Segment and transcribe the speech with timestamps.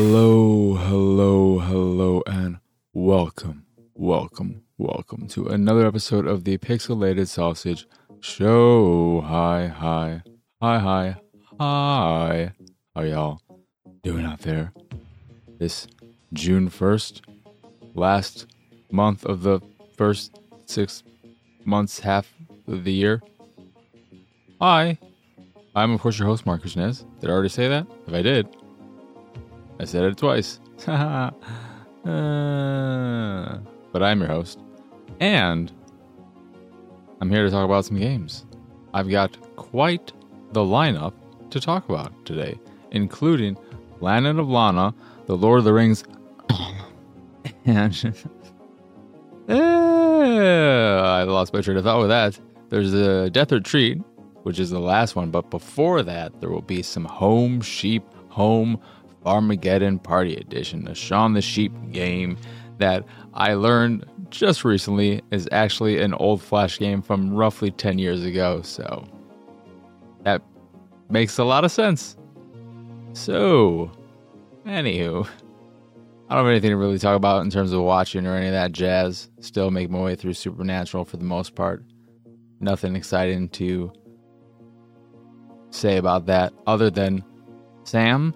[0.00, 2.58] Hello, hello, hello, and
[2.92, 3.66] welcome,
[3.96, 7.84] welcome, welcome to another episode of the Pixelated Sausage
[8.20, 9.22] Show.
[9.22, 10.22] Hi, hi,
[10.62, 11.16] hi, hi,
[11.58, 12.52] hi.
[12.94, 13.40] How y'all
[14.04, 14.72] doing out there?
[15.58, 15.88] This
[16.32, 17.22] June 1st,
[17.96, 18.46] last
[18.92, 19.60] month of the
[19.96, 21.02] first six
[21.64, 22.32] months, half
[22.68, 23.20] of the year.
[24.60, 24.96] Hi,
[25.74, 27.04] I'm of course your host, Marcus Nez.
[27.20, 27.88] Did I already say that?
[28.06, 28.46] If I did,
[29.80, 30.60] I said it twice.
[30.86, 31.30] uh,
[32.04, 34.58] but I'm your host.
[35.20, 35.72] And
[37.20, 38.44] I'm here to talk about some games.
[38.94, 40.12] I've got quite
[40.52, 41.12] the lineup
[41.50, 42.58] to talk about today,
[42.90, 43.56] including
[43.98, 44.94] Planet of Lana,
[45.26, 46.04] The Lord of the Rings,
[47.64, 48.14] and.
[49.48, 52.38] Eh, I lost my train of thought with that.
[52.68, 53.96] There's a Death or Treat,
[54.42, 58.78] which is the last one, but before that, there will be some Home Sheep Home
[59.24, 62.36] Farmageddon Party Edition, a Shaun the Sheep game
[62.78, 68.24] that I learned just recently is actually an old Flash game from roughly 10 years
[68.24, 68.62] ago.
[68.62, 69.06] So
[70.22, 70.42] that
[71.08, 72.16] makes a lot of sense.
[73.12, 73.90] So,
[74.66, 75.26] anywho,
[76.28, 78.52] I don't have anything to really talk about in terms of watching or any of
[78.52, 79.30] that jazz.
[79.40, 81.84] Still make my way through Supernatural for the most part.
[82.60, 83.92] Nothing exciting to
[85.70, 87.24] say about that other than
[87.84, 88.34] Sam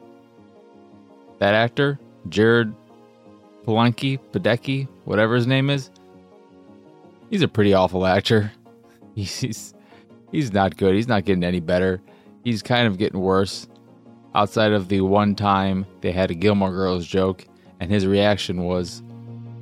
[1.42, 1.98] that actor,
[2.28, 2.72] Jared
[3.66, 5.90] Palanke, Padecki, whatever his name is,
[7.30, 8.52] he's a pretty awful actor.
[9.14, 9.74] He's
[10.30, 10.94] he's not good.
[10.94, 12.00] He's not getting any better.
[12.44, 13.66] He's kind of getting worse.
[14.34, 17.44] Outside of the one time they had a Gilmore Girls joke,
[17.78, 19.02] and his reaction was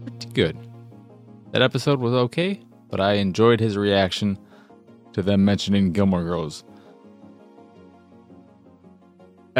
[0.06, 0.56] pretty good.
[1.50, 2.60] That episode was okay,
[2.90, 4.38] but I enjoyed his reaction
[5.14, 6.62] to them mentioning Gilmore Girls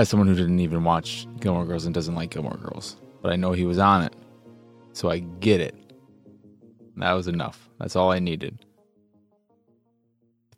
[0.01, 3.37] as someone who didn't even watch Gilmore Girls and doesn't like Gilmore Girls, but I
[3.37, 4.15] know he was on it,
[4.95, 5.75] so I get it.
[6.97, 7.69] That was enough.
[7.79, 8.65] That's all I needed.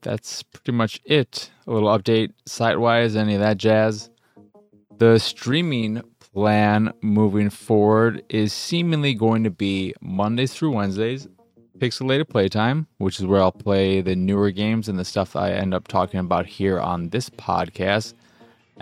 [0.01, 1.51] That's pretty much it.
[1.67, 4.11] A little update site wise, any of that jazz.
[4.99, 11.27] The streaming plan moving forward is seemingly going to be Mondays through Wednesdays,
[11.79, 15.75] pixelated playtime, which is where I'll play the newer games and the stuff I end
[15.75, 18.15] up talking about here on this podcast.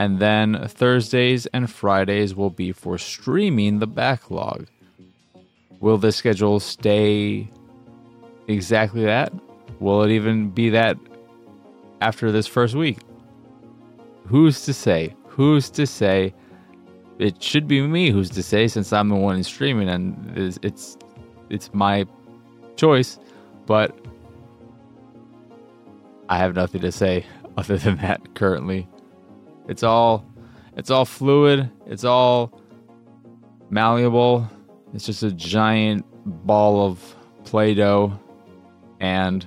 [0.01, 4.67] And then Thursdays and Fridays will be for streaming the backlog.
[5.81, 7.51] Will the schedule stay
[8.49, 9.31] exactly that?
[9.79, 10.97] Will it even be that
[12.01, 12.97] after this first week?
[14.25, 15.15] Who's to say?
[15.27, 16.33] Who's to say?
[17.19, 20.97] It should be me who's to say since I'm the one streaming and it's it's,
[21.51, 22.07] it's my
[22.77, 23.19] choice,
[23.67, 23.95] but
[26.31, 27.27] I have nothing to say
[27.59, 28.89] other than that currently.
[29.71, 30.27] It's all
[30.77, 32.61] it's all fluid, it's all
[33.71, 34.51] malleable.
[34.93, 36.05] It's just a giant
[36.45, 38.19] ball of play-doh
[38.99, 39.47] and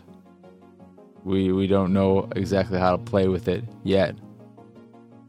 [1.26, 4.16] we we don't know exactly how to play with it yet.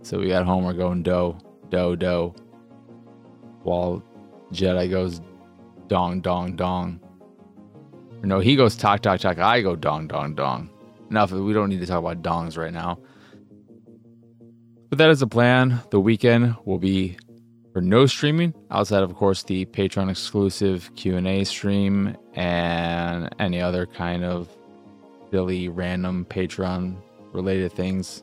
[0.02, 1.38] So we got Homer going dough,
[1.70, 2.36] dough, dough.
[3.64, 4.00] While
[4.52, 5.20] Jedi goes
[5.88, 7.00] dong, dong, dong.
[8.22, 9.40] Or no, he goes talk, talk, talk.
[9.40, 10.70] I go dong, dong, dong.
[11.10, 11.32] Enough.
[11.32, 13.00] We don't need to talk about dongs right now.
[14.94, 15.80] But that is the plan.
[15.90, 17.16] The weekend will be
[17.72, 23.28] for no streaming outside of, of course, the Patreon exclusive Q and A stream and
[23.40, 24.48] any other kind of
[25.32, 26.96] silly random Patreon
[27.32, 28.22] related things.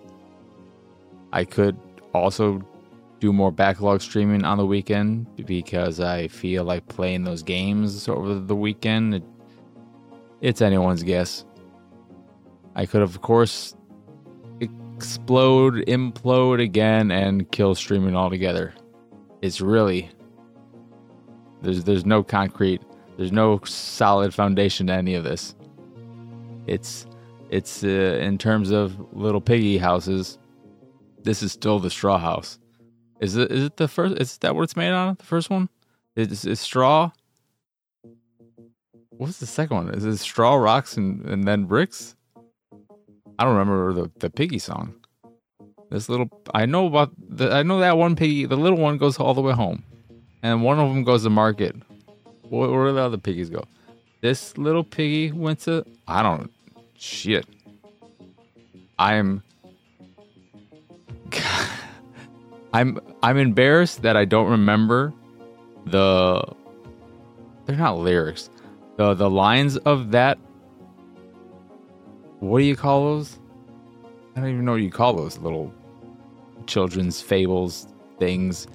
[1.33, 1.77] I could
[2.13, 2.65] also
[3.19, 8.35] do more backlog streaming on the weekend because I feel like playing those games over
[8.35, 9.15] the weekend.
[9.15, 9.23] It,
[10.39, 11.43] it's anyone's guess.
[12.77, 13.75] I could, of course,
[15.01, 18.71] explode, implode again, and kill streaming altogether.
[19.41, 20.11] It's really
[21.63, 22.83] there's there's no concrete,
[23.17, 25.55] there's no solid foundation to any of this.
[26.67, 27.07] It's
[27.49, 30.37] it's uh, in terms of little piggy houses.
[31.23, 32.59] This is still the straw house.
[33.19, 34.21] Is it is it the first?
[34.21, 35.15] Is that what it's made on?
[35.15, 35.67] The first one?
[36.15, 37.09] Is it straw?
[39.09, 39.89] What's the second one?
[39.95, 42.15] Is it straw, rocks, and, and then bricks?
[43.37, 44.93] I don't remember the, the piggy song.
[45.89, 48.45] This little, I know about the, I know that one piggy.
[48.45, 49.83] The little one goes all the way home,
[50.41, 51.75] and one of them goes to market.
[52.49, 53.65] Where, where do the other piggies go?
[54.21, 56.51] This little piggy went to, I don't,
[56.95, 57.45] shit.
[58.99, 59.43] I'm,
[62.73, 65.13] I'm, I'm embarrassed that I don't remember
[65.85, 66.43] the.
[67.65, 68.49] They're not lyrics.
[68.97, 70.37] The the lines of that
[72.41, 73.39] what do you call those?
[74.35, 75.73] I don't even know what you call those little
[76.65, 78.67] children's fables things.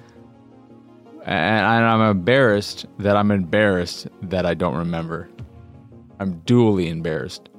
[1.25, 5.29] And I'm embarrassed that I'm embarrassed that I don't remember.
[6.19, 7.49] I'm duly embarrassed.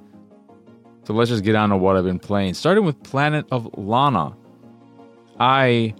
[1.04, 2.54] So let's just get on to what I've been playing.
[2.54, 4.34] Starting with Planet of Lana.
[5.38, 5.94] I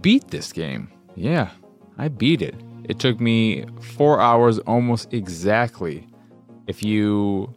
[0.00, 0.90] beat this game.
[1.14, 1.50] Yeah,
[1.98, 2.56] I beat it.
[2.88, 6.06] It took me four hours almost exactly.
[6.66, 7.54] If you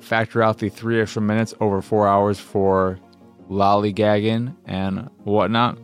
[0.00, 2.98] factor out the three extra minutes over four hours for
[3.50, 5.78] lollygagging and whatnot,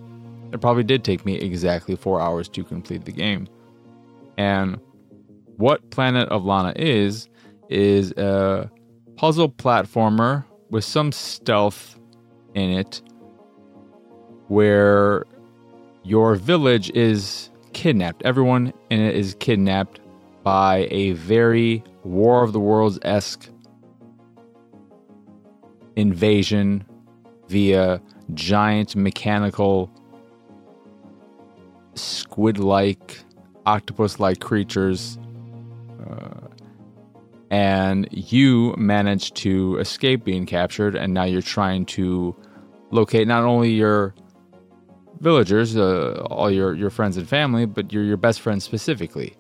[0.52, 3.48] it probably did take me exactly four hours to complete the game.
[4.38, 4.78] And
[5.56, 7.28] what Planet of Lana is,
[7.68, 8.70] is a
[9.16, 11.98] puzzle platformer with some stealth
[12.54, 13.02] in it
[14.48, 15.24] where
[16.02, 18.22] your village is kidnapped.
[18.24, 20.00] Everyone in it is kidnapped
[20.42, 23.48] by a very War of the Worlds esque
[25.96, 26.84] invasion
[27.48, 28.00] via
[28.32, 29.90] giant mechanical
[31.94, 33.20] squid like,
[33.66, 35.18] octopus like creatures.
[36.08, 36.48] Uh,
[37.50, 42.34] and you managed to escape being captured, and now you're trying to
[42.90, 44.14] locate not only your
[45.20, 49.36] villagers, uh, all your, your friends and family, but your, your best friend specifically.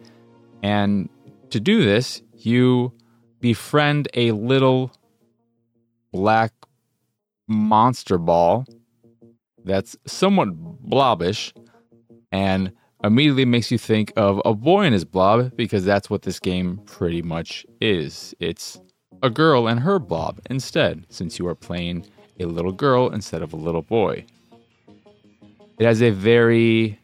[0.62, 1.08] And
[1.50, 2.92] to do this, you
[3.40, 4.92] befriend a little
[6.14, 6.52] black
[7.48, 8.64] monster ball
[9.64, 11.52] that's somewhat blobbish
[12.30, 12.72] and
[13.02, 16.80] immediately makes you think of a boy and his blob because that's what this game
[16.86, 18.32] pretty much is.
[18.38, 18.80] It's
[19.24, 22.06] a girl and her blob instead, since you are playing
[22.38, 24.24] a little girl instead of a little boy.
[25.80, 27.00] It has a very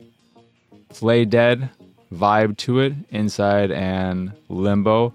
[0.90, 1.68] Playdead
[2.12, 5.12] vibe to it inside and Limbo,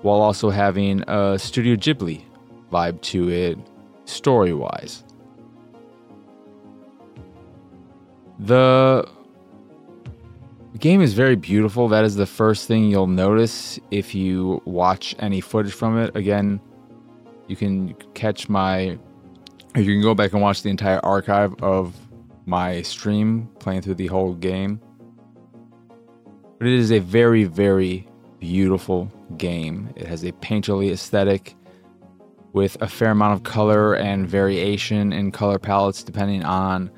[0.00, 2.25] while also having a Studio Ghibli
[2.70, 3.58] vibe to it
[4.04, 5.04] story wise.
[8.38, 9.08] The
[10.78, 11.88] game is very beautiful.
[11.88, 16.14] That is the first thing you'll notice if you watch any footage from it.
[16.14, 16.60] Again,
[17.46, 18.98] you can catch my,
[19.74, 21.96] you can go back and watch the entire archive of
[22.44, 24.80] my stream playing through the whole game.
[26.58, 28.06] But it is a very, very
[28.38, 29.92] beautiful game.
[29.96, 31.54] It has a painterly aesthetic
[32.56, 36.90] with a fair amount of color and variation in color palettes depending on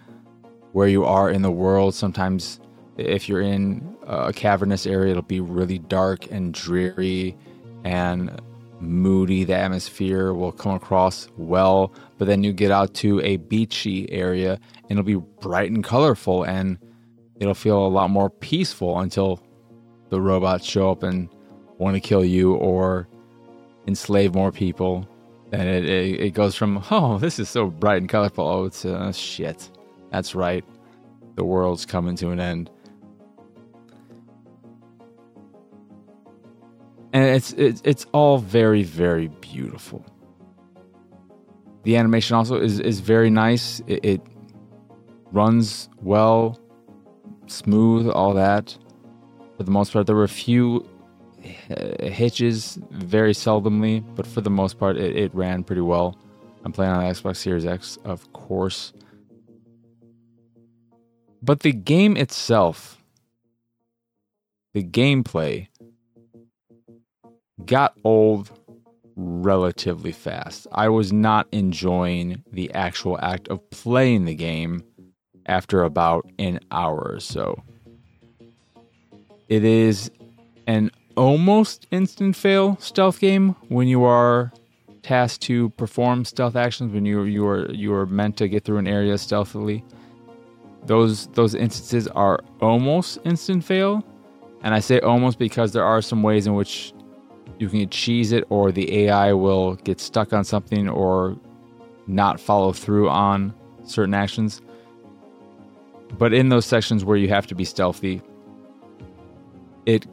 [0.70, 1.96] where you are in the world.
[1.96, 2.60] Sometimes,
[2.96, 7.36] if you're in a cavernous area, it'll be really dark and dreary
[7.82, 8.40] and
[8.78, 9.42] moody.
[9.42, 14.60] The atmosphere will come across well, but then you get out to a beachy area
[14.88, 16.78] and it'll be bright and colorful and
[17.40, 19.42] it'll feel a lot more peaceful until
[20.10, 21.28] the robots show up and
[21.78, 23.08] want to kill you or
[23.88, 25.08] enslave more people.
[25.52, 28.46] And it, it, it goes from, oh, this is so bright and colorful.
[28.46, 29.70] Oh, it's uh, shit.
[30.10, 30.64] That's right.
[31.36, 32.70] The world's coming to an end.
[37.12, 40.04] And it's it's it's all very very beautiful.
[41.84, 43.80] The animation also is is very nice.
[43.86, 44.20] It, it
[45.32, 46.60] runs well,
[47.46, 48.76] smooth, all that.
[49.56, 50.86] For the most part, there were a few
[51.70, 56.16] Uh, hitches very seldomly, but for the most part, it, it ran pretty well.
[56.64, 58.92] I'm playing on Xbox Series X, of course.
[61.42, 63.02] But the game itself,
[64.74, 65.68] the gameplay,
[67.64, 68.50] got old
[69.16, 70.66] relatively fast.
[70.72, 74.84] I was not enjoying the actual act of playing the game
[75.46, 77.62] after about an hour or so.
[79.48, 80.10] It is
[80.66, 84.52] an almost instant fail stealth game when you are
[85.02, 88.78] tasked to perform stealth actions when you you are you are meant to get through
[88.78, 89.84] an area stealthily.
[90.86, 94.04] Those those instances are almost instant fail.
[94.62, 96.92] And i say almost because there are some ways in which
[97.58, 101.36] you can cheese it or the ai will get stuck on something or
[102.06, 103.52] not follow through on
[103.84, 104.62] certain actions.
[106.16, 108.22] But in those sections where you have to be stealthy
[109.88, 110.06] it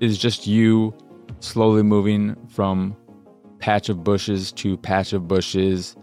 [0.00, 0.94] is just you
[1.40, 2.96] slowly moving from
[3.58, 5.96] patch of bushes to patch of bushes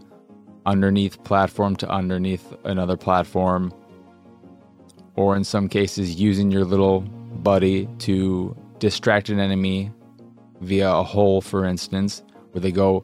[0.65, 3.73] underneath platform to underneath another platform
[5.15, 9.91] or in some cases using your little buddy to distract an enemy
[10.61, 13.03] via a hole, for instance, where they go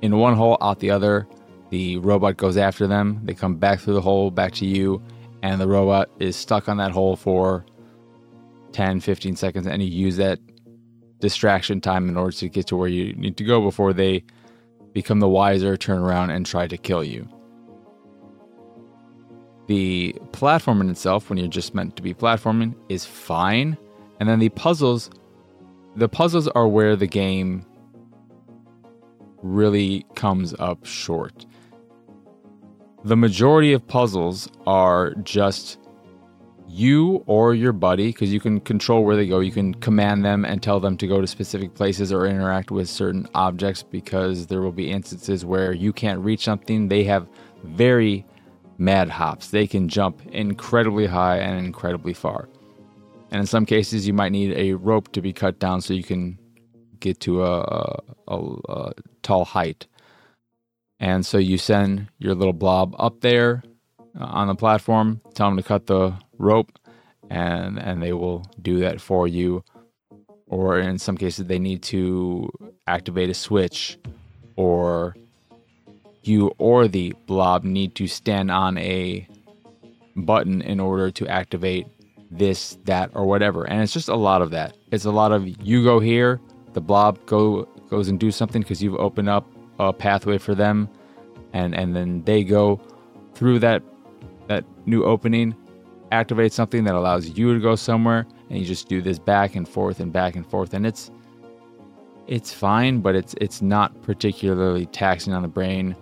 [0.00, 1.28] in one hole, out the other.
[1.70, 3.20] The robot goes after them.
[3.24, 5.02] They come back through the hole, back to you,
[5.42, 7.64] and the robot is stuck on that hole for
[8.72, 10.38] 10, 15 seconds, and you use that
[11.20, 14.24] distraction time in order to get to where you need to go before they
[14.92, 17.28] become the wiser, turn around, and try to kill you.
[19.68, 23.78] The platforming itself, when you're just meant to be platforming, is fine.
[24.20, 25.10] And then the puzzles,
[25.96, 27.64] the puzzles are where the game
[29.42, 31.46] really comes up short.
[33.04, 35.78] The majority of puzzles are just
[36.72, 39.40] you or your buddy, because you can control where they go.
[39.40, 42.88] You can command them and tell them to go to specific places or interact with
[42.88, 46.88] certain objects because there will be instances where you can't reach something.
[46.88, 47.28] They have
[47.62, 48.24] very
[48.78, 49.48] mad hops.
[49.48, 52.48] They can jump incredibly high and incredibly far.
[53.30, 56.02] And in some cases, you might need a rope to be cut down so you
[56.02, 56.38] can
[57.00, 58.36] get to a, a,
[58.68, 59.86] a tall height.
[61.00, 63.62] And so you send your little blob up there
[64.18, 66.78] uh, on the platform, tell them to cut the rope,
[67.30, 69.64] and and they will do that for you.
[70.48, 72.50] Or in some cases, they need to
[72.86, 73.98] activate a switch,
[74.56, 75.16] or
[76.22, 79.26] you or the blob need to stand on a
[80.14, 81.86] button in order to activate
[82.30, 83.64] this, that, or whatever.
[83.64, 84.76] And it's just a lot of that.
[84.90, 86.40] It's a lot of you go here,
[86.72, 89.46] the blob go goes and do something because you've opened up
[89.78, 90.88] a pathway for them,
[91.52, 92.80] and and then they go
[93.34, 93.82] through that
[94.48, 95.54] that new opening,
[96.12, 99.68] activate something that allows you to go somewhere, and you just do this back and
[99.68, 101.10] forth and back and forth, and it's
[102.26, 105.96] it's fine, but it's it's not particularly taxing on the brain.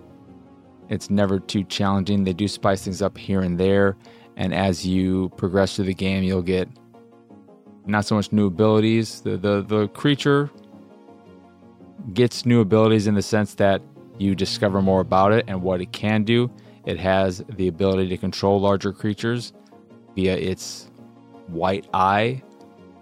[0.89, 2.25] It's never too challenging.
[2.25, 3.97] They do spice things up here and there,
[4.35, 6.67] and as you progress through the game, you'll get
[7.85, 9.21] not so much new abilities.
[9.21, 10.51] The the the creature
[12.13, 13.81] gets new abilities in the sense that
[14.17, 16.51] you discover more about it and what it can do.
[16.85, 19.53] It has the ability to control larger creatures
[20.15, 20.89] via its
[21.47, 22.41] white eye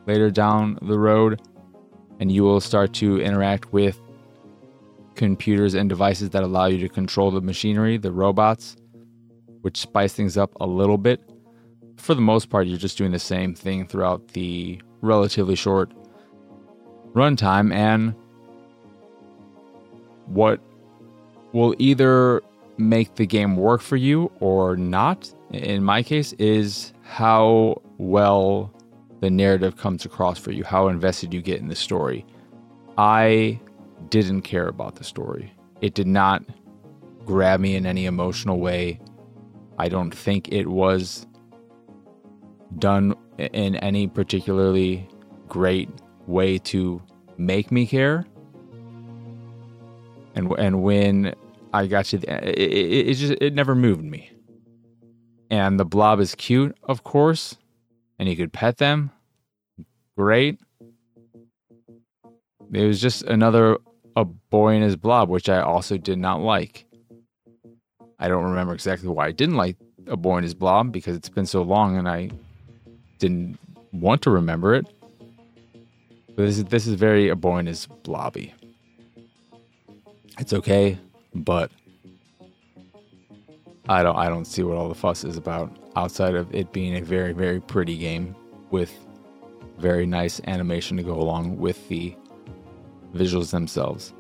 [0.06, 1.42] later down the road,
[2.20, 4.00] and you will start to interact with
[5.16, 8.78] computers and devices that allow you to control the machinery, the robots,
[9.62, 11.22] which spice things up a little bit.
[11.98, 15.92] For the most part, you're just doing the same thing throughout the relatively short
[17.14, 18.16] runtime, and
[20.26, 20.62] what
[21.52, 22.42] will either
[22.78, 28.72] make the game work for you or not, in my case, is how well
[29.20, 32.24] the narrative comes across for you, how invested you get in the story.
[33.00, 33.60] I
[34.10, 35.52] didn't care about the story.
[35.82, 36.44] It did not
[37.26, 39.00] grab me in any emotional way.
[39.80, 41.26] I don't think it was
[42.78, 45.10] done in any particularly
[45.48, 45.90] great
[46.28, 47.02] way to
[47.38, 48.24] make me care.
[50.36, 51.34] And and when
[51.74, 54.32] I got to the, it, it, it just it never moved me.
[55.50, 57.58] And the blob is cute, of course,
[58.18, 59.12] and you could pet them.
[60.18, 60.60] Great.
[62.72, 63.78] It was just another
[64.16, 66.86] a boy in his blob, which I also did not like.
[68.20, 69.78] I don't remember exactly why I didn't like
[70.08, 72.30] a boy in his blob because it's been so long and I
[73.18, 73.58] didn't
[73.92, 74.86] want to remember it.
[76.36, 78.54] But this is this is very a boy in his blobby.
[80.38, 80.98] It's okay
[81.34, 81.72] but
[83.90, 86.96] I don't I don't see what all the fuss is about outside of it being
[86.96, 88.36] a very very pretty game
[88.70, 88.94] with
[89.80, 92.16] very nice animation to go along with the
[93.16, 94.14] visuals themselves.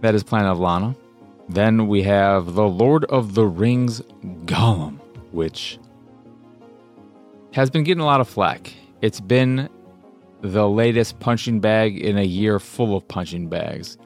[0.00, 0.96] That is Planet of Lana.
[1.48, 4.00] Then we have The Lord of the Rings
[4.44, 4.98] Gollum,
[5.30, 5.78] which
[7.52, 8.72] has been getting a lot of flack.
[9.02, 9.68] It's been
[10.40, 13.98] the latest punching bag in a year full of punching bags.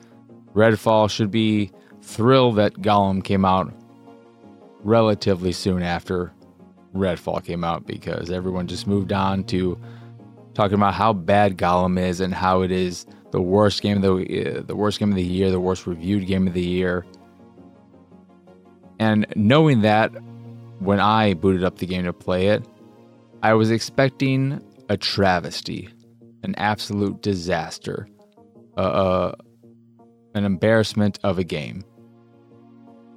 [0.54, 1.71] Redfall should be
[2.09, 3.73] thrilled that Gollum came out
[4.83, 6.33] relatively soon after
[6.95, 9.79] Redfall came out because everyone just moved on to
[10.55, 14.59] talking about how bad Gollum is and how it is the worst game of the
[14.59, 17.05] uh, the worst game of the year, the worst reviewed game of the year.
[18.99, 20.09] And knowing that
[20.79, 22.65] when I booted up the game to play it,
[23.43, 25.91] I was expecting a travesty,
[26.43, 28.09] an absolute disaster,
[28.77, 29.35] a, a,
[30.35, 31.85] an embarrassment of a game.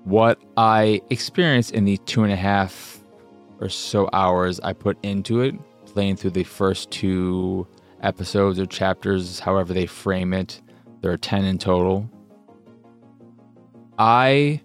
[0.04, 3.04] What I experienced in the two and a half
[3.60, 5.56] or so hours I put into it,
[5.86, 7.68] playing through the first two
[8.02, 10.62] episodes or chapters, however they frame it,
[11.02, 12.10] there are 10 in total.
[14.00, 14.62] I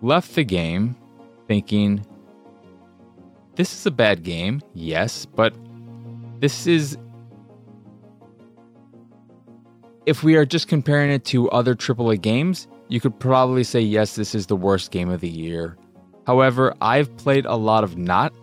[0.00, 0.96] left the game
[1.48, 2.06] thinking,
[3.56, 5.52] this is a bad game, yes, but
[6.38, 6.96] this is
[10.06, 14.16] if we are just comparing it to other AAA games, you could probably say, yes,
[14.16, 15.78] this is the worst game of the year.
[16.26, 18.34] However, I've played a lot of not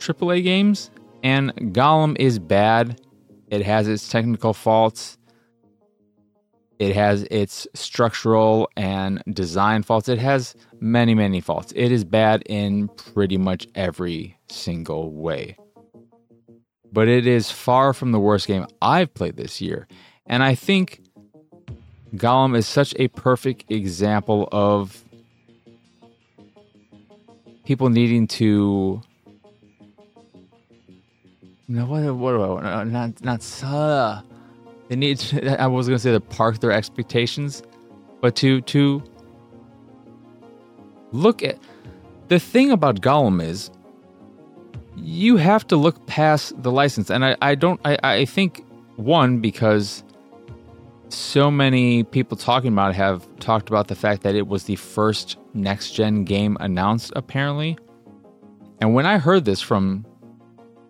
[0.00, 0.90] AAA games,
[1.22, 3.00] and Gollum is bad.
[3.48, 5.16] It has its technical faults.
[6.78, 10.10] It has its structural and design faults.
[10.10, 11.72] It has many, many faults.
[11.74, 15.56] It is bad in pretty much every single way.
[16.92, 19.88] But it is far from the worst game I've played this year.
[20.26, 21.00] And I think
[22.16, 25.04] Gollum is such a perfect example of
[27.64, 29.02] people needing to
[31.68, 34.22] no what what do I not not uh,
[34.88, 37.62] they need to, I was going to say to park their expectations
[38.20, 39.02] but to to
[41.12, 41.58] look at
[42.28, 43.70] the thing about Gollum is
[44.96, 48.64] you have to look past the license and I, I don't I, I think
[48.96, 50.04] one because
[51.08, 54.76] so many people talking about it have talked about the fact that it was the
[54.76, 57.78] first next gen game announced, apparently.
[58.80, 60.04] And when I heard this from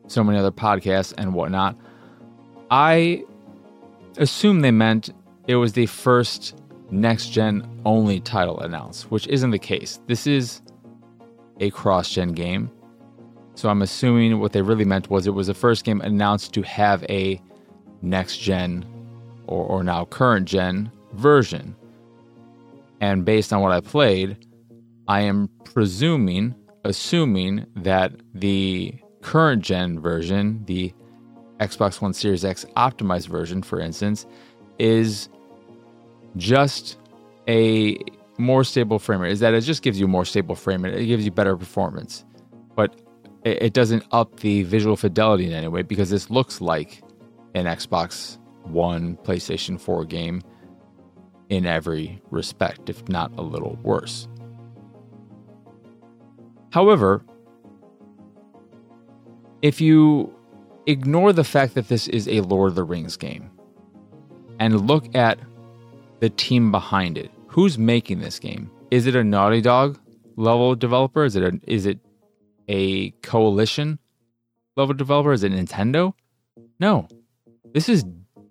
[0.09, 1.77] so many other podcasts and whatnot,
[2.71, 3.25] I
[4.17, 5.11] assumed they meant
[5.47, 10.01] it was the first next gen only title announced, which isn't the case.
[10.07, 10.63] This is
[11.61, 12.71] a cross gen game.
[13.55, 16.63] So I'm assuming what they really meant was it was the first game announced to
[16.63, 17.41] have a
[18.03, 18.85] next gen
[19.47, 21.77] or, or now current gen version.
[23.01, 24.37] And based on what I played,
[25.09, 30.93] I am presuming, assuming that the current gen version, the
[31.61, 34.27] Xbox One Series X optimized version, for instance,
[34.79, 35.29] is
[36.37, 36.99] just
[37.49, 37.99] a
[38.39, 39.33] more stable frame rate.
[39.33, 40.95] Is that it just gives you more stable frame rate?
[40.95, 42.25] It gives you better performance,
[42.75, 43.01] but
[43.45, 47.03] it doesn't up the visual fidelity in any way because this looks like
[47.55, 50.43] an Xbox one PlayStation 4 game
[51.49, 54.29] in every respect, if not a little worse.
[56.71, 57.25] However,
[59.63, 60.33] if you
[60.87, 63.51] ignore the fact that this is a Lord of the Rings game
[64.59, 65.39] and look at
[66.21, 68.71] the team behind it, who's making this game?
[68.91, 69.99] Is it a Naughty Dog
[70.37, 71.25] level developer?
[71.25, 71.99] Is it a, is it
[72.69, 73.99] a coalition
[74.77, 75.33] level developer?
[75.33, 76.15] Is it Nintendo?
[76.79, 77.09] No.
[77.73, 78.05] This is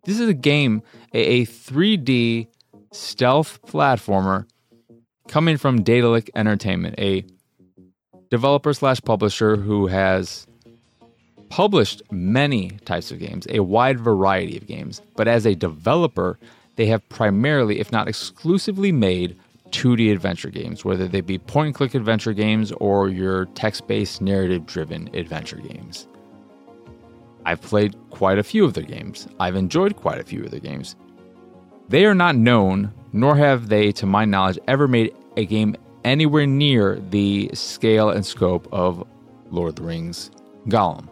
[0.05, 0.81] this is a game,
[1.13, 2.47] a, a 3D
[2.91, 4.47] stealth platformer
[5.27, 7.25] coming from Daedalic Entertainment, a
[8.29, 10.47] developer slash publisher who has
[11.49, 15.01] published many types of games, a wide variety of games.
[15.15, 16.39] But as a developer,
[16.75, 19.37] they have primarily, if not exclusively, made
[19.71, 24.21] 2D adventure games, whether they be point and click adventure games or your text based
[24.21, 26.07] narrative driven adventure games.
[27.45, 29.27] I've played quite a few of their games.
[29.39, 30.95] I've enjoyed quite a few of their games.
[31.89, 36.47] They are not known, nor have they, to my knowledge, ever made a game anywhere
[36.47, 39.05] near the scale and scope of
[39.51, 40.31] Lord of the Rings
[40.67, 41.08] Gollum.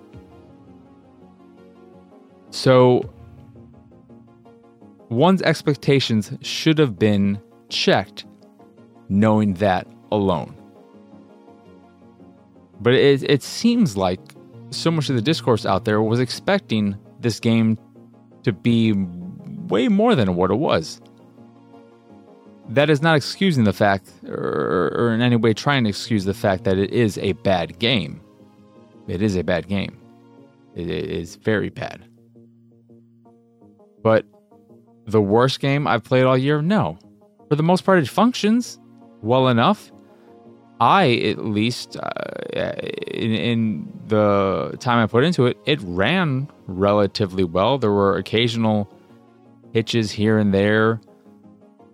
[2.50, 3.12] So,
[5.10, 8.26] one's expectations should have been checked
[9.10, 10.56] knowing that alone.
[12.80, 14.33] But it, it seems like
[14.76, 17.78] so much of the discourse out there was expecting this game
[18.44, 18.94] to be
[19.68, 21.02] way more than what it was.
[22.70, 26.34] That is not excusing the fact, or, or in any way trying to excuse the
[26.34, 28.22] fact that it is a bad game.
[29.08, 29.98] It is a bad game.
[30.76, 32.06] It is very bad.
[34.02, 34.26] But
[35.06, 36.62] the worst game I've played all year?
[36.62, 36.98] No.
[37.50, 38.80] For the most part, it functions
[39.22, 39.92] well enough.
[40.84, 42.10] I, at least, uh,
[42.54, 47.78] in, in, the time I put into it, it ran relatively well.
[47.78, 48.92] There were occasional
[49.72, 51.00] hitches here and there.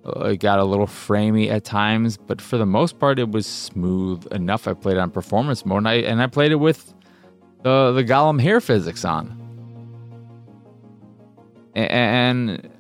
[0.04, 3.46] Uh, it got a little framey at times, but for the most part, it was
[3.46, 4.68] smooth enough.
[4.68, 6.92] I played on performance mode, and I, and I played it with
[7.62, 9.36] the the Gollum hair physics on.
[11.76, 12.72] And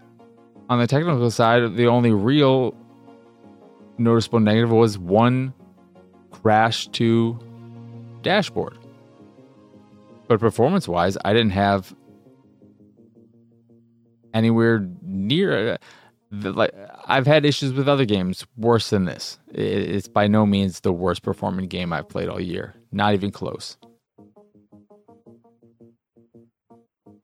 [0.69, 2.75] on the technical side, the only real
[3.99, 5.53] noticeable negative was one
[6.31, 7.39] crash to
[8.21, 8.77] dashboard.
[10.27, 11.95] But performance wise, I didn't have
[14.33, 15.73] anywhere near.
[15.73, 15.77] Uh,
[16.31, 16.71] the, like
[17.05, 19.39] I've had issues with other games worse than this.
[19.51, 22.75] It's by no means the worst performing game I've played all year.
[22.91, 23.77] Not even close.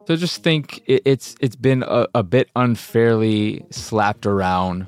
[0.07, 4.87] So just think it's it's been a, a bit unfairly slapped around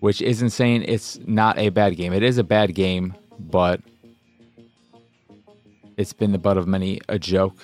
[0.00, 2.12] which isn't saying it's not a bad game.
[2.12, 3.80] It is a bad game, but
[5.96, 7.56] it's been the butt of many a joke.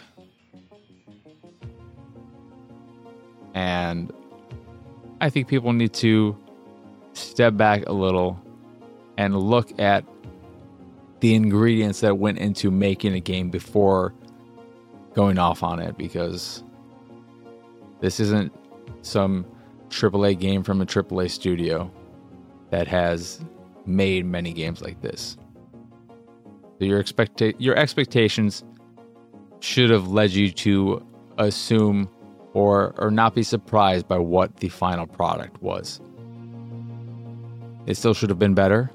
[3.54, 4.12] And
[5.20, 6.36] I think people need to
[7.14, 8.38] step back a little
[9.16, 10.04] and look at
[11.20, 14.12] the ingredients that went into making a game before
[15.14, 16.62] going off on it because
[18.00, 18.52] this isn't
[19.00, 19.46] some
[19.88, 21.90] AAA game from a AAA studio
[22.70, 23.44] that has
[23.84, 25.36] made many games like this.
[26.78, 28.64] So your expect your expectations
[29.60, 31.04] should have led you to
[31.38, 32.08] assume
[32.52, 36.00] or or not be surprised by what the final product was.
[37.86, 38.90] It still should have been better.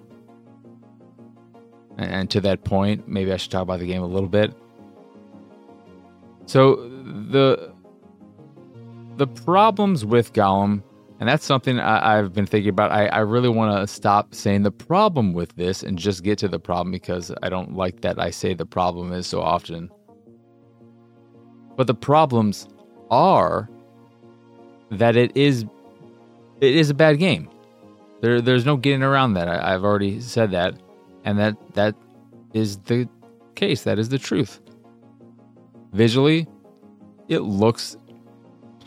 [1.98, 4.54] And to that point, maybe I should talk about the game a little bit.
[6.46, 6.76] So
[7.32, 7.74] the
[9.18, 10.84] the problems with Gollum,
[11.22, 12.92] and that's something I, have been thinking about.
[12.92, 16.48] I, I really want to stop saying the problem with this and just get to
[16.48, 19.92] the problem because I don't like that I say the problem is so often.
[21.78, 22.68] But the problems
[23.12, 23.70] are
[24.90, 25.64] that it is
[26.60, 27.52] it is a bad game.
[28.22, 29.48] There there's no getting around that.
[29.48, 30.74] I, I've already said that,
[31.24, 31.94] and that that
[32.54, 33.08] is the
[33.54, 33.84] case.
[33.84, 34.60] That is the truth.
[35.94, 36.48] Visually,
[37.28, 37.96] it looks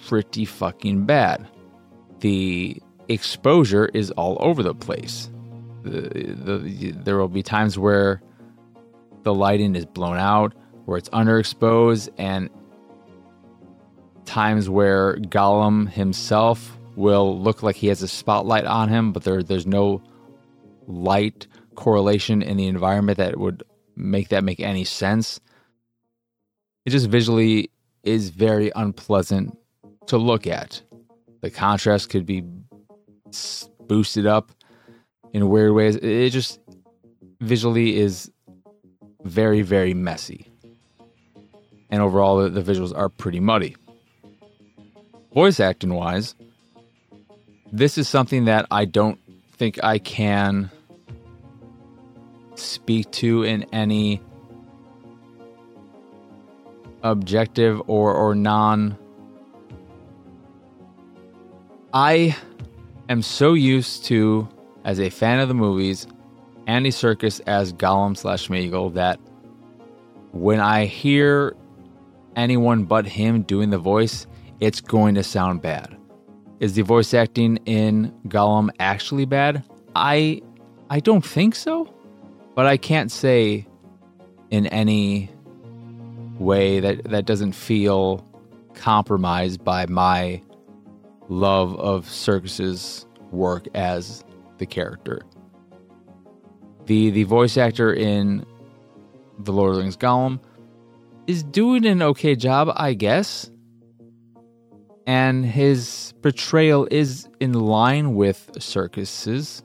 [0.09, 1.49] pretty fucking bad.
[2.21, 5.31] The exposure is all over the place.
[5.83, 8.23] The, the, there will be times where
[9.23, 10.55] the lighting is blown out,
[10.87, 12.49] where it's underexposed, and
[14.25, 19.43] times where Gollum himself will look like he has a spotlight on him, but there,
[19.43, 20.03] there's no
[20.87, 23.63] light correlation in the environment that would
[23.97, 25.41] make that make any sense.
[26.85, 27.71] It just visually
[28.03, 29.57] is very unpleasant
[30.07, 30.83] to look at.
[31.45, 32.43] The contrast could be
[33.87, 34.51] boosted up
[35.35, 35.95] in weird ways.
[35.97, 36.59] It just
[37.39, 38.33] visually is
[39.25, 40.51] very, very messy.
[41.91, 43.77] And overall, the, the visuals are pretty muddy.
[45.35, 46.35] Voice acting wise,
[47.71, 49.21] this is something that I don't
[49.53, 50.71] think I can
[52.55, 54.23] speak to in any
[57.03, 58.97] objective or or non
[61.95, 62.37] I
[63.09, 64.49] am so used to
[64.85, 66.09] as a fan of the movies
[66.67, 69.21] Andy Serkis as Gollum slash Smeagol that
[70.33, 71.55] when I hear
[72.35, 74.27] anyone but him doing the voice,
[74.59, 75.97] it's going to sound bad.
[76.59, 79.63] Is the voice acting in Gollum actually bad?
[79.95, 80.43] I
[80.91, 81.95] I don't think so,
[82.57, 83.69] but I can't say
[84.51, 85.31] in any
[86.41, 88.27] way that that doesn't feel
[88.75, 90.43] compromised by my
[91.29, 94.25] love of Serkis's work as
[94.59, 95.23] the character.
[96.87, 98.45] The the voice actor in
[99.39, 100.41] The Lord of the Rings Gollum
[101.27, 103.51] is doing an okay job, I guess.
[105.07, 109.63] And his portrayal is in line with Serkis's,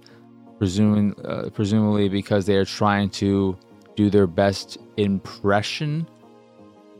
[0.57, 3.57] presuming uh, presumably because they are trying to
[3.95, 6.07] do their best impression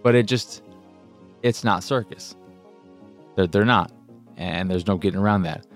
[0.04, 0.62] but it just
[1.44, 2.36] it's not Serkis.
[3.36, 3.92] They're, they're not,
[4.40, 5.68] and there's no getting around that.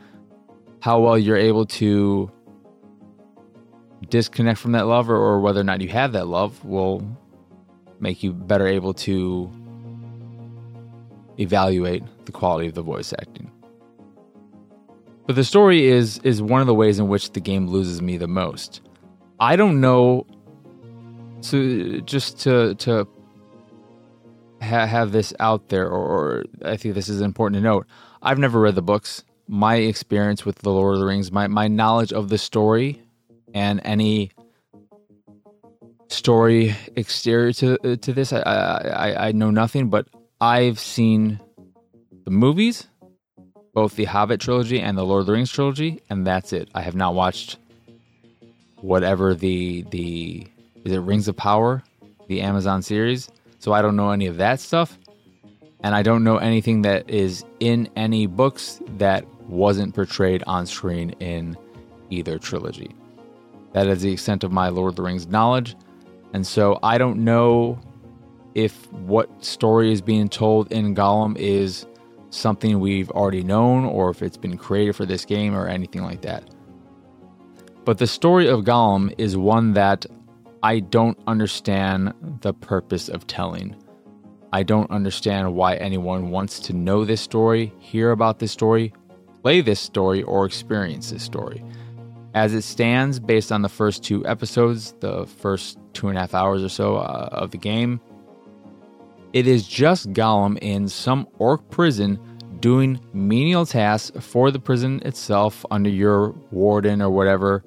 [0.79, 2.31] How well you're able to
[4.09, 7.05] disconnect from that love, or, or whether or not you have that love, will
[7.99, 9.51] make you better able to
[11.39, 13.51] evaluate the quality of the voice acting.
[15.25, 18.17] But the story is is one of the ways in which the game loses me
[18.17, 18.81] the most.
[19.39, 20.25] I don't know.
[21.41, 23.07] So just to to
[24.61, 27.87] ha- have this out there, or, or I think this is important to note.
[28.23, 29.23] I've never read the books.
[29.47, 33.01] My experience with the Lord of the Rings, my my knowledge of the story,
[33.53, 34.31] and any
[36.07, 39.89] story exterior to uh, to this, I, I I know nothing.
[39.89, 40.07] But
[40.39, 41.41] I've seen
[42.23, 42.87] the movies,
[43.73, 46.69] both the Hobbit trilogy and the Lord of the Rings trilogy, and that's it.
[46.73, 47.57] I have not watched
[48.77, 50.47] whatever the the
[50.85, 51.83] is it Rings of Power,
[52.27, 53.29] the Amazon series.
[53.59, 54.97] So I don't know any of that stuff.
[55.83, 61.11] And I don't know anything that is in any books that wasn't portrayed on screen
[61.19, 61.57] in
[62.09, 62.95] either trilogy.
[63.73, 65.75] That is the extent of my Lord of the Rings knowledge.
[66.33, 67.79] And so I don't know
[68.55, 71.85] if what story is being told in Gollum is
[72.29, 76.21] something we've already known or if it's been created for this game or anything like
[76.21, 76.43] that.
[77.85, 80.05] But the story of Gollum is one that
[80.61, 83.75] I don't understand the purpose of telling.
[84.53, 88.93] I don't understand why anyone wants to know this story, hear about this story,
[89.41, 91.63] play this story, or experience this story.
[92.35, 96.35] As it stands, based on the first two episodes, the first two and a half
[96.35, 97.99] hours or so uh, of the game,
[99.33, 102.19] it is just Gollum in some orc prison
[102.59, 107.63] doing menial tasks for the prison itself under your warden or whatever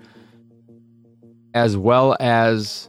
[1.56, 2.88] as well as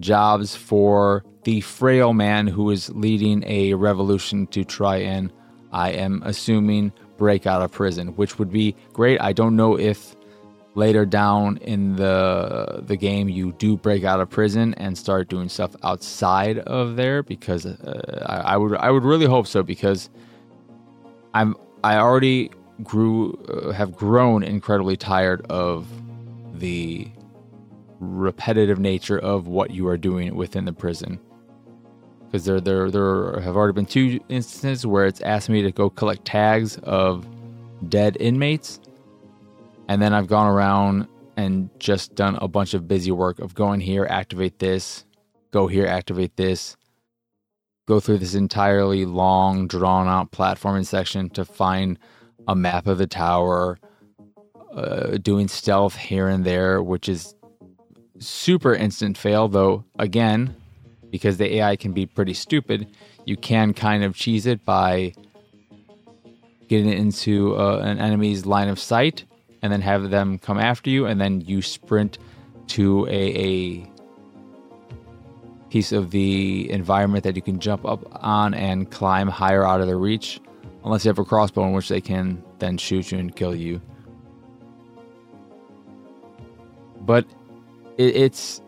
[0.00, 5.32] jobs for the frail man who is leading a revolution to try and,
[5.72, 9.20] I am assuming, break out of prison, which would be great.
[9.20, 10.14] I don't know if
[10.74, 15.48] later down in the the game you do break out of prison and start doing
[15.48, 20.08] stuff outside of there because uh, I, I, would I would really hope so because
[21.34, 22.50] I'm I already
[22.84, 25.88] grew uh, have grown incredibly tired of
[26.54, 27.08] the
[28.00, 31.18] repetitive nature of what you are doing within the prison.
[32.26, 35.88] Because there there there have already been two instances where it's asked me to go
[35.88, 37.26] collect tags of
[37.88, 38.80] dead inmates.
[39.88, 43.80] And then I've gone around and just done a bunch of busy work of going
[43.80, 45.06] here, activate this,
[45.50, 46.76] go here, activate this,
[47.86, 51.98] go through this entirely long, drawn out platforming section to find
[52.46, 53.78] a map of the tower,
[54.74, 57.34] uh, doing stealth here and there, which is
[58.18, 60.54] super instant fail, though, again,
[61.10, 62.86] because the AI can be pretty stupid,
[63.24, 65.12] you can kind of cheese it by
[66.68, 69.24] getting it into uh, an enemy's line of sight
[69.62, 72.18] and then have them come after you, and then you sprint
[72.68, 73.90] to a, a
[75.70, 79.86] piece of the environment that you can jump up on and climb higher out of
[79.86, 80.40] their reach,
[80.84, 83.80] unless you have a crossbow in which they can then shoot you and kill you.
[87.00, 87.26] But
[87.98, 88.62] it, it's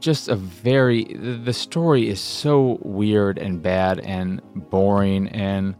[0.00, 5.74] just a very the story is so weird and bad and boring and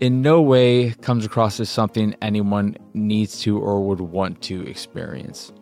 [0.00, 5.52] in no way comes across as something anyone needs to or would want to experience.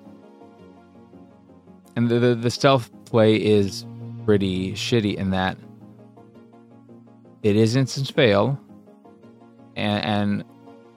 [1.96, 3.84] And the, the, the stealth play is
[4.24, 5.58] pretty shitty in that
[7.42, 8.60] it is instant fail,
[9.76, 10.44] and, and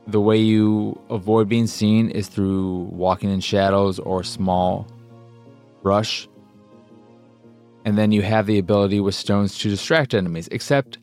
[0.08, 4.88] the way you avoid being seen is through walking in shadows or small
[5.84, 6.28] brush.
[7.86, 11.00] And then you have the ability with stones to distract enemies, except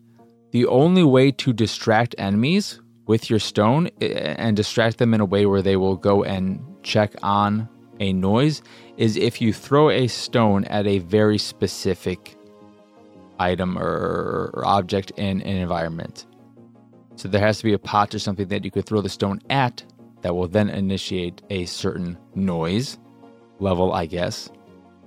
[0.53, 5.25] the only way to distract enemies with your stone eh, and distract them in a
[5.25, 7.69] way where they will go and check on
[8.01, 8.63] a noise
[8.97, 12.37] is if you throw a stone at a very specific
[13.39, 16.27] item or, or object in an environment.
[17.19, 19.41] So there has to be a pot or something that you could throw the stone
[19.51, 19.83] at
[20.23, 22.97] that will then initiate a certain noise
[23.59, 24.49] level, I guess,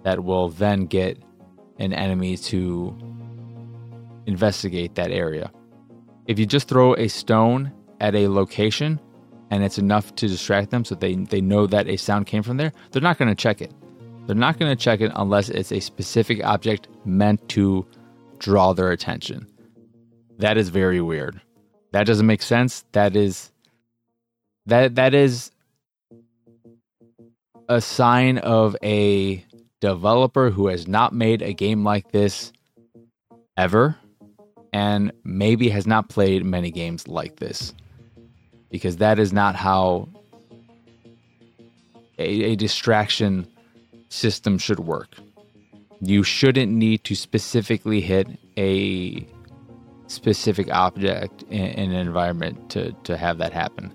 [0.03, 1.17] that will then get
[1.79, 2.93] an enemy to
[4.25, 5.53] investigate that area.
[6.27, 7.71] If you just throw a stone
[8.01, 8.99] at a location
[9.49, 12.57] and it's enough to distract them so they, they know that a sound came from
[12.57, 13.73] there, they're not going to check it.
[14.27, 17.87] They're not going to check it unless it's a specific object meant to
[18.37, 19.47] draw their attention.
[20.39, 21.39] That is very weird.
[21.91, 22.85] That doesn't make sense.
[22.93, 23.51] That is
[24.65, 25.51] that that is
[27.67, 29.43] a sign of a
[29.79, 32.53] developer who has not made a game like this
[33.57, 33.97] ever
[34.73, 37.73] and maybe has not played many games like this
[38.69, 40.07] because that is not how
[42.17, 43.47] a, a, distraction
[44.09, 45.15] system should work.
[45.99, 48.27] You shouldn't need to specifically hit
[48.57, 49.25] a
[50.11, 53.93] specific object in, in, an environment to, to have that happen.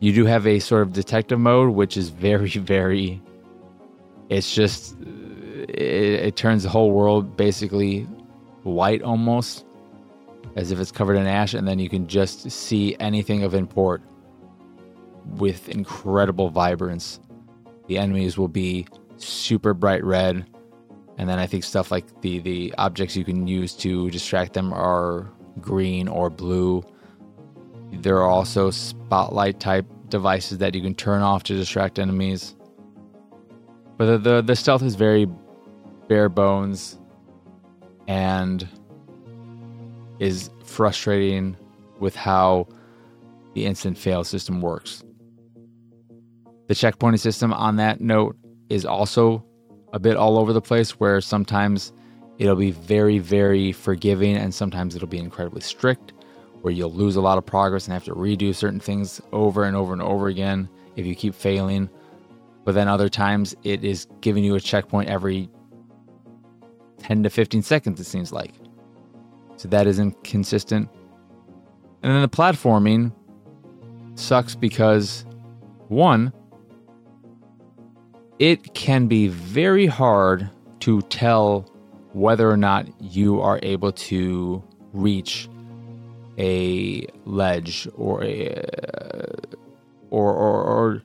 [0.00, 3.22] You do have a sort of detective mode, which is very, very.
[4.28, 4.96] It's just.
[5.68, 8.02] It, it turns the whole world basically
[8.62, 9.64] white almost,
[10.56, 14.02] as if it's covered in ash, and then you can just see anything of import
[15.24, 17.20] with incredible vibrance.
[17.86, 20.46] The enemies will be super bright red,
[21.18, 24.72] and then I think stuff like the the objects you can use to distract them
[24.72, 26.82] are green or blue.
[27.92, 32.56] There are also spotlight type devices that you can turn off to distract enemies.
[33.96, 35.28] But the, the, the stealth is very
[36.08, 36.98] bare bones
[38.08, 38.68] and
[40.18, 41.56] is frustrating
[42.00, 42.66] with how
[43.54, 45.04] the instant fail system works.
[46.66, 48.36] The checkpointing system, on that note,
[48.68, 49.44] is also
[49.94, 51.92] a bit all over the place where sometimes
[52.38, 56.12] it'll be very, very forgiving and sometimes it'll be incredibly strict
[56.62, 59.76] where you'll lose a lot of progress and have to redo certain things over and
[59.76, 61.88] over and over again if you keep failing.
[62.64, 65.48] But then other times it is giving you a checkpoint every
[66.98, 68.54] 10 to 15 seconds, it seems like.
[69.56, 70.88] So that is inconsistent.
[72.02, 73.12] And then the platforming
[74.16, 75.24] sucks because,
[75.86, 76.32] one,
[78.38, 81.70] it can be very hard to tell
[82.12, 85.48] whether or not you are able to reach
[86.38, 89.36] a ledge or a uh,
[90.10, 91.02] or or, or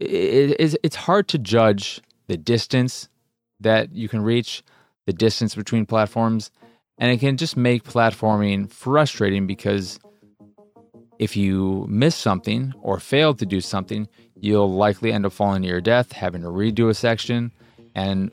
[0.00, 3.08] it, it's hard to judge the distance
[3.60, 4.62] that you can reach,
[5.06, 6.50] the distance between platforms,
[6.98, 9.98] And it can just make platforming frustrating because
[11.18, 14.08] if you miss something or fail to do something,
[14.40, 17.52] you'll likely end up falling to your death, having to redo a section.
[17.94, 18.30] And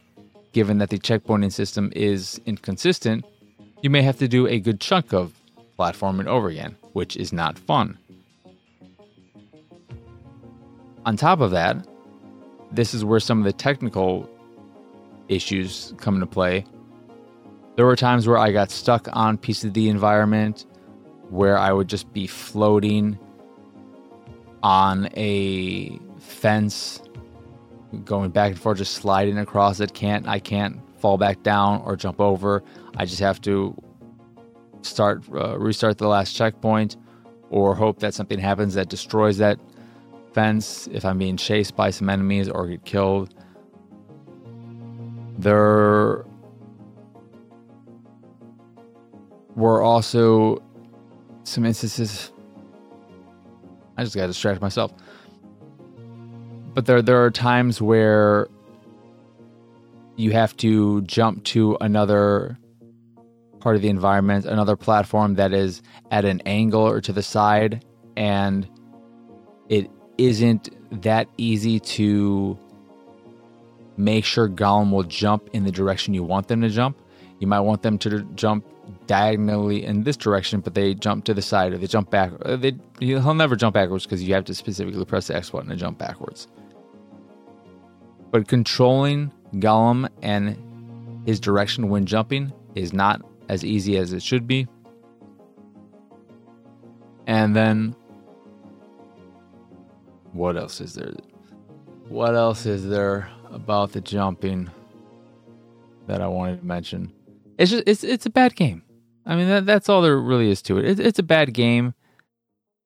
[0.54, 3.26] given that the checkpointing system is inconsistent,
[3.82, 5.34] you may have to do a good chunk of
[5.78, 7.98] platforming over again, which is not fun.
[11.06, 11.78] On top of that,
[12.72, 14.30] this is where some of the technical
[15.30, 16.66] issues come into play.
[17.76, 20.66] There were times where I got stuck on pieces of the environment
[21.30, 23.20] where I would just be floating
[24.64, 27.02] on a fence,
[28.04, 29.94] going back and forth, just sliding across it.
[29.94, 32.64] Can't I can't fall back down or jump over.
[32.96, 33.76] I just have to
[34.82, 36.98] start uh, restart the last checkpoint
[37.50, 39.60] or hope that something happens that destroys that
[40.34, 43.34] fence if I'm being chased by some enemies or get killed.
[45.38, 46.26] There
[49.56, 50.62] were also
[51.44, 52.32] some instances.
[53.98, 54.94] I just got distracted myself.
[56.74, 58.48] But there, there are times where
[60.16, 62.58] you have to jump to another
[63.60, 65.82] part of the environment, another platform that is
[66.12, 67.84] at an angle or to the side,
[68.16, 68.70] and
[69.70, 70.70] it isn't
[71.04, 72.58] that easy to
[73.98, 77.02] make sure Gollum will jump in the direction you want them to jump.
[77.40, 78.66] You might want them to jump
[79.08, 82.32] diagonally in this direction, but they jump to the side or they jump back.
[82.44, 85.70] Uh, they, he'll never jump backwards because you have to specifically press the X button
[85.70, 86.48] to jump backwards.
[88.32, 94.48] But controlling Gollum and his direction when jumping is not as easy as it should
[94.48, 94.68] be.
[97.26, 97.96] And then,
[100.32, 101.14] what else is there?
[102.08, 104.70] What else is there about the jumping
[106.08, 107.12] that I wanted to mention?
[107.58, 108.84] It's just it's it's a bad game.
[109.28, 110.86] I mean that that's all there really is to it.
[110.86, 111.94] it it's a bad game,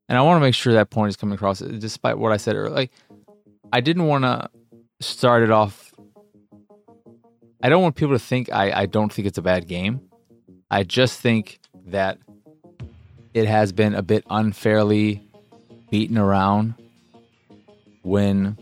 [0.10, 1.62] and I want to make sure that point is coming across.
[1.62, 2.91] Uh, despite what I said earlier, like
[3.71, 4.49] I didn't want to
[4.99, 5.93] start it off.
[7.62, 10.01] I don't want people to think I I don't think it's a bad game.
[10.71, 12.17] I just think that
[13.36, 15.21] it has been a bit unfairly
[15.91, 16.73] beaten around
[18.01, 18.58] when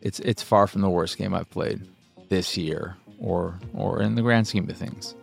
[0.00, 1.86] it's it's far from the worst game I've played
[2.30, 5.14] this year or or in the grand scheme of things.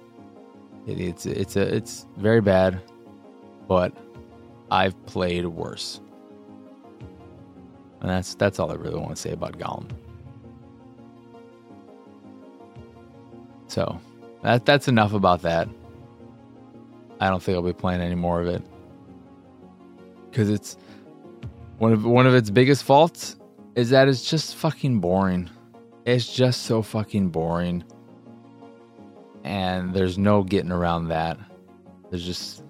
[0.88, 2.82] It, it's it's a it's very bad,
[3.68, 3.96] but
[4.72, 6.02] I've played worse.
[8.02, 9.90] And that's that's all I really want to say about Gollum.
[13.68, 14.00] So
[14.44, 15.68] that that's enough about that.
[17.20, 18.62] I don't think I'll be playing any more of it
[20.30, 20.78] because it's
[21.78, 23.38] one of one of its biggest faults
[23.76, 25.50] is that it's just fucking boring.
[26.06, 27.84] It's just so fucking boring.
[29.46, 31.38] And there's no getting around that.
[32.10, 32.64] There's just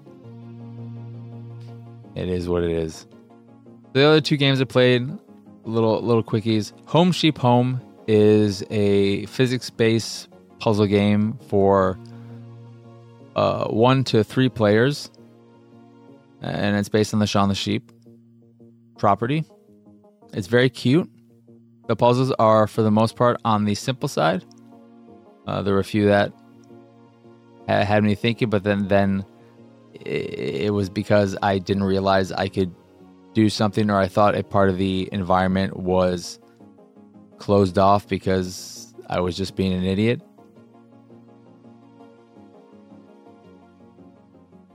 [2.16, 3.08] it is what it is.
[3.94, 5.08] The other two games I played,
[5.64, 6.74] little little quickies.
[6.88, 10.28] Home Sheep Home is a physics-based
[10.60, 11.98] puzzle game for
[13.38, 15.10] uh, one to three players,
[16.42, 17.90] and it's based on the Shaun the Sheep
[18.98, 19.46] property.
[20.34, 21.10] It's very cute.
[21.88, 24.44] The puzzles are, for the most part, on the simple side.
[25.48, 26.34] Uh, there were a few that
[27.68, 29.26] had me thinking, but then then
[29.94, 32.74] it was because I didn't realize I could
[33.34, 36.40] do something, or I thought a part of the environment was
[37.38, 40.22] closed off because I was just being an idiot.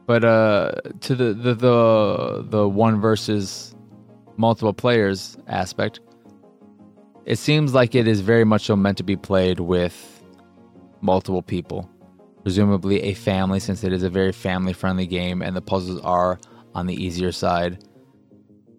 [0.06, 0.72] But uh,
[1.02, 3.76] to the, the the the one versus
[4.36, 6.00] multiple players aspect,
[7.26, 10.24] it seems like it is very much so meant to be played with
[11.00, 11.88] multiple people,
[12.42, 16.38] presumably a family, since it is a very family friendly game and the puzzles are
[16.74, 17.84] on the easier side.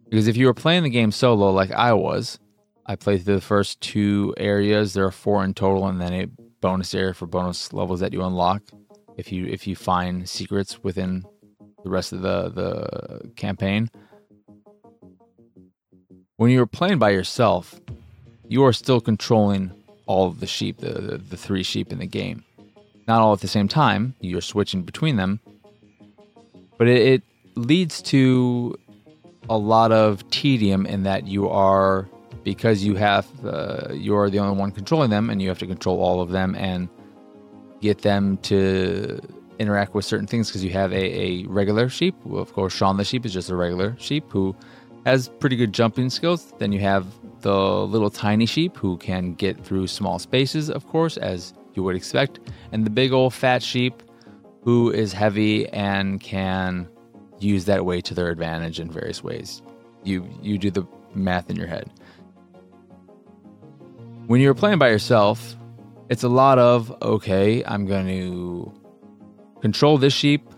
[0.10, 2.40] Because if you were playing the game solo, like I was,
[2.86, 4.94] I played through the first two areas.
[4.94, 6.26] There are four in total, and then a
[6.60, 8.62] bonus area for bonus levels that you unlock
[9.18, 11.24] if you if you find secrets within
[11.84, 13.90] the rest of the the campaign.
[16.36, 17.80] When you were playing by yourself,
[18.48, 19.72] you are still controlling
[20.08, 22.44] all of the sheep, the, the, the three sheep in the game.
[23.08, 24.16] Not all at the same time.
[24.22, 25.40] You're switching between them,
[26.78, 27.24] but it, it
[27.56, 28.76] leads to
[29.50, 32.08] a lot of tedium in that you are
[32.44, 36.02] because you have uh, you're the only one controlling them and you have to control
[36.02, 36.90] all of them and
[37.82, 39.20] get them to
[39.60, 42.16] interact with certain things because you have a, a regular sheep.
[42.32, 44.56] Of course, Shaun the sheep is just a regular sheep who
[45.06, 46.54] has pretty good jumping skills.
[46.60, 47.06] Then you have
[47.42, 51.96] the little tiny sheep who can get through small spaces, of course, as you would
[51.96, 52.40] expect,
[52.72, 54.04] and the big old fat sheep
[54.64, 56.88] who is heavy and can
[57.40, 59.62] use that weight to their advantage in various ways.
[60.04, 61.90] You you do the math in your head.
[64.28, 65.56] When you're playing by yourself,
[66.10, 68.72] it's a lot of okay, I'm going to
[69.62, 70.50] control this sheep,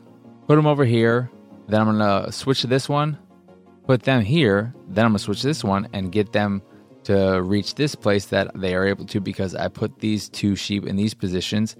[0.47, 1.29] put them over here,
[1.67, 3.17] then I'm going to switch to this one,
[3.85, 6.61] put them here, then I'm going to switch to this one and get them
[7.05, 10.85] to reach this place that they are able to because I put these two sheep
[10.85, 11.75] in these positions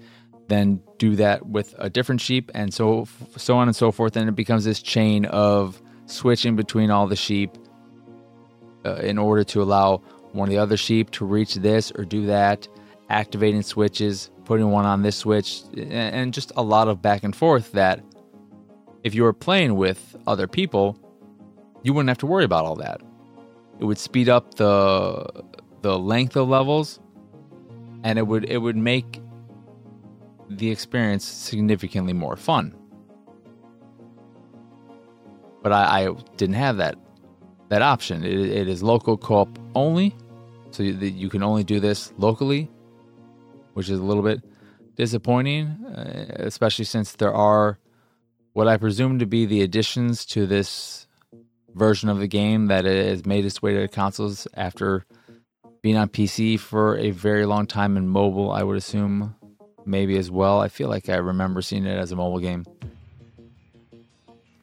[0.48, 3.06] then do that with a different sheep and so
[3.36, 4.16] so on and so forth.
[4.16, 7.50] And it becomes this chain of switching between all the sheep
[8.84, 9.98] uh, in order to allow
[10.32, 12.68] one of the other sheep to reach this or do that
[13.10, 17.72] activating switches putting one on this switch and just a lot of back and forth
[17.72, 18.02] that
[19.04, 20.98] if you were playing with other people
[21.82, 23.00] you wouldn't have to worry about all that
[23.84, 25.44] it would speed up the
[25.82, 27.00] the length of levels
[28.02, 29.20] and it would it would make
[30.48, 32.74] the experience significantly more fun.
[35.62, 36.96] But I, I didn't have that
[37.68, 38.24] that option.
[38.24, 40.16] It, it is local co-op only,
[40.70, 42.70] so you, you, can only do this locally,
[43.74, 44.40] which is a little bit
[44.96, 47.78] disappointing, uh, especially since there are
[48.54, 51.03] what I presume to be the additions to this
[51.74, 55.04] version of the game that has made its way to consoles after
[55.82, 58.50] being on PC for a very long time and mobile.
[58.50, 59.34] I would assume
[59.84, 60.60] maybe as well.
[60.60, 62.64] I feel like I remember seeing it as a mobile game.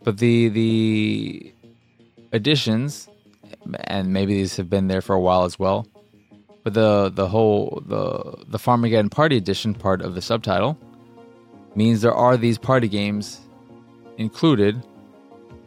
[0.03, 1.53] But the the
[2.31, 3.07] additions,
[3.83, 5.85] and maybe these have been there for a while as well.
[6.63, 10.77] But the the whole the the Farmageddon Party Edition part of the subtitle
[11.75, 13.41] means there are these party games
[14.17, 14.81] included,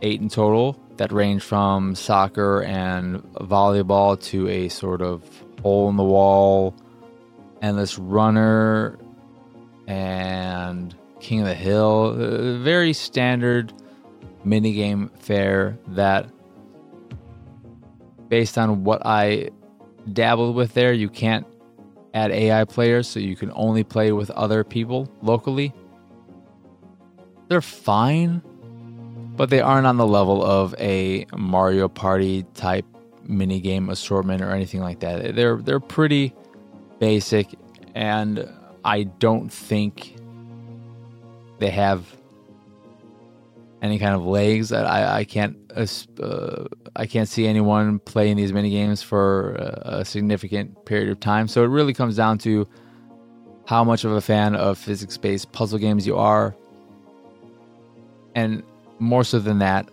[0.02, 5.22] eight in total, that range from soccer and volleyball to a sort of
[5.62, 6.74] hole in the wall,
[7.62, 8.98] endless runner
[9.86, 12.16] and King of the Hill.
[12.18, 13.72] Uh, very standard
[14.44, 16.30] minigame fare that,
[18.28, 19.50] based on what I
[20.12, 21.46] dabbled with there, you can't
[22.12, 25.72] add AI players, so you can only play with other people locally.
[27.48, 28.42] They're fine,
[29.36, 32.86] but they aren't on the level of a Mario Party type
[33.28, 35.34] minigame assortment or anything like that.
[35.34, 36.34] They're they're pretty
[36.98, 37.48] basic
[37.94, 38.48] and
[38.84, 40.16] I don't think
[41.58, 42.04] they have
[43.80, 44.72] any kind of legs.
[44.72, 46.64] I, I can't uh,
[46.96, 51.48] I can't see anyone playing these mini games for a significant period of time.
[51.48, 52.68] So it really comes down to
[53.66, 56.54] how much of a fan of physics-based puzzle games you are,
[58.34, 58.62] and
[58.98, 59.88] more so than that,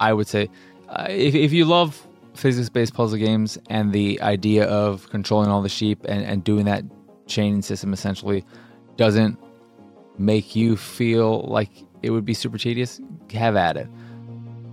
[0.00, 0.48] I would say
[0.88, 5.68] uh, if if you love physics-based puzzle games and the idea of controlling all the
[5.68, 6.84] sheep and, and doing that
[7.26, 8.44] chaining system essentially
[8.96, 9.36] doesn't
[10.18, 11.70] make you feel like
[12.02, 13.00] it would be super tedious,
[13.32, 13.88] have at it.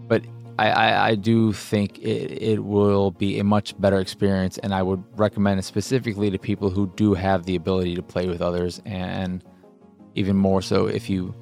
[0.08, 0.24] But
[0.60, 4.84] I, I, I, do think it, it will be a much better experience, and I
[4.84, 8.82] would recommend it specifically to people who do have the ability to play with others,
[8.86, 9.44] and
[10.14, 11.36] even more so if you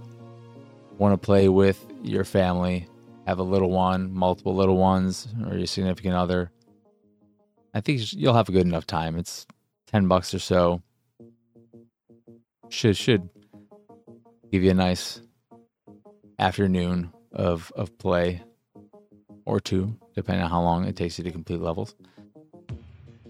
[0.97, 2.87] want to play with your family,
[3.27, 6.51] have a little one, multiple little ones, or your significant other.
[7.73, 9.17] I think you'll have a good enough time.
[9.17, 9.47] It's
[9.87, 10.81] 10 bucks or so
[12.73, 13.29] should should
[14.51, 15.21] give you a nice
[16.39, 18.41] afternoon of of play
[19.45, 21.95] or two, depending on how long it takes you to complete levels.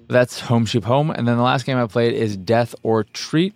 [0.08, 1.10] That's Home Sheep Home.
[1.10, 3.54] And then the last game I played is Death or Treat,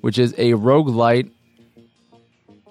[0.00, 1.30] which is a roguelite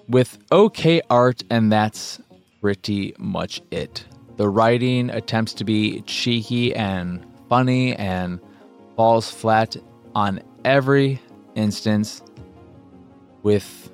[0.08, 2.20] with okay art, and that's
[2.60, 4.04] pretty much it.
[4.36, 8.40] The writing attempts to be cheeky and funny and
[8.96, 9.76] falls flat
[10.14, 11.20] on every
[11.54, 12.22] instance
[13.42, 13.90] with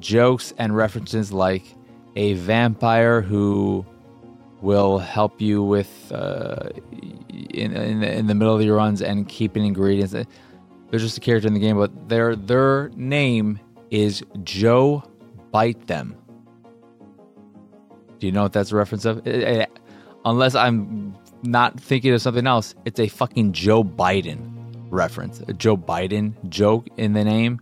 [0.00, 1.64] jokes and references like
[2.16, 3.86] a vampire who
[4.60, 6.68] will help you with uh,
[7.30, 10.12] in in in the middle of your runs and keeping ingredients.
[10.90, 15.02] There's just a character in the game, but their their name is Joe
[15.58, 16.14] Bite Them.
[18.20, 19.26] Do you know what that's a reference of?
[19.26, 19.78] It, it,
[20.24, 24.38] unless I'm not thinking of something else, it's a fucking Joe Biden
[24.88, 27.58] reference, a Joe Biden joke in the name.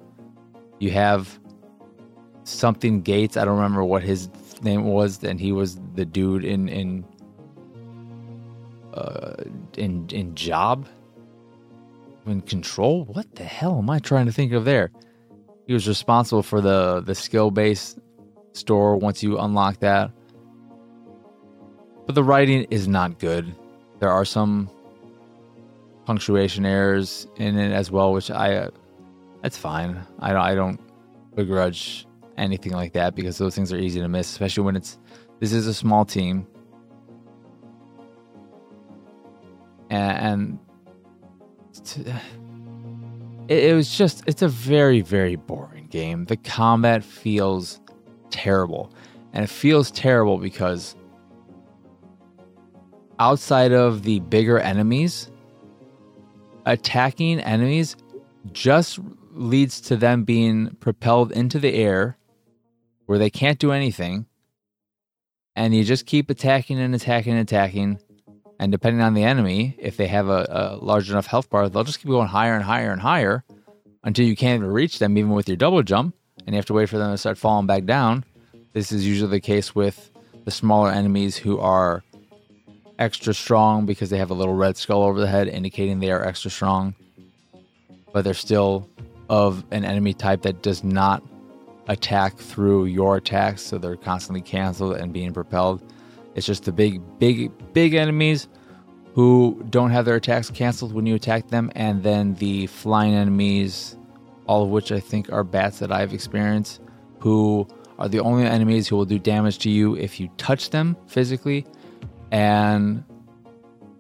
[0.79, 1.41] You have
[2.45, 3.39] something Gates.
[3.39, 4.29] I don't remember what his
[4.61, 7.03] name was, and he was the dude in in
[8.93, 9.43] uh,
[9.79, 10.87] in in job
[12.27, 13.07] in control.
[13.07, 14.91] What the hell am I trying to think of there?
[15.67, 17.99] He was responsible for the the skill based
[18.53, 20.11] store once you unlock that.
[22.07, 23.53] But the writing is not good.
[23.99, 24.71] There are some
[26.05, 28.71] punctuation errors in it as well, which I uh,
[29.43, 30.07] That's fine.
[30.21, 30.81] I don't I don't
[31.35, 32.07] begrudge
[32.37, 34.99] anything like that because those things are easy to miss, especially when it's
[35.41, 36.47] this is a small team.
[39.91, 40.59] And,
[41.85, 42.27] and
[43.49, 46.25] it, it was just it's a very very boring game.
[46.25, 47.81] The combat feels
[48.31, 48.93] terrible.
[49.33, 50.97] And it feels terrible because
[53.19, 55.31] outside of the bigger enemies,
[56.65, 57.97] attacking enemies
[58.53, 58.99] just
[59.33, 62.17] leads to them being propelled into the air
[63.07, 64.27] where they can't do anything.
[65.55, 68.01] And you just keep attacking and attacking and attacking.
[68.59, 71.85] And depending on the enemy, if they have a, a large enough health bar, they'll
[71.85, 73.45] just keep going higher and higher and higher
[74.03, 76.15] until you can't even reach them, even with your double jump.
[76.39, 78.25] And you have to wait for them to start falling back down.
[78.73, 80.11] This is usually the case with
[80.45, 82.03] the smaller enemies who are
[82.99, 86.25] extra strong because they have a little red skull over the head, indicating they are
[86.25, 86.95] extra strong.
[88.13, 88.89] But they're still
[89.29, 91.23] of an enemy type that does not
[91.89, 95.83] attack through your attacks, so they're constantly canceled and being propelled.
[96.37, 98.47] It's just the big, big, big enemies
[99.15, 103.97] who don't have their attacks canceled when you attack them, and then the flying enemies,
[104.47, 106.81] all of which I think are bats that I've experienced,
[107.21, 107.67] who
[107.99, 111.67] are the only enemies who will do damage to you if you touch them physically
[112.31, 113.03] and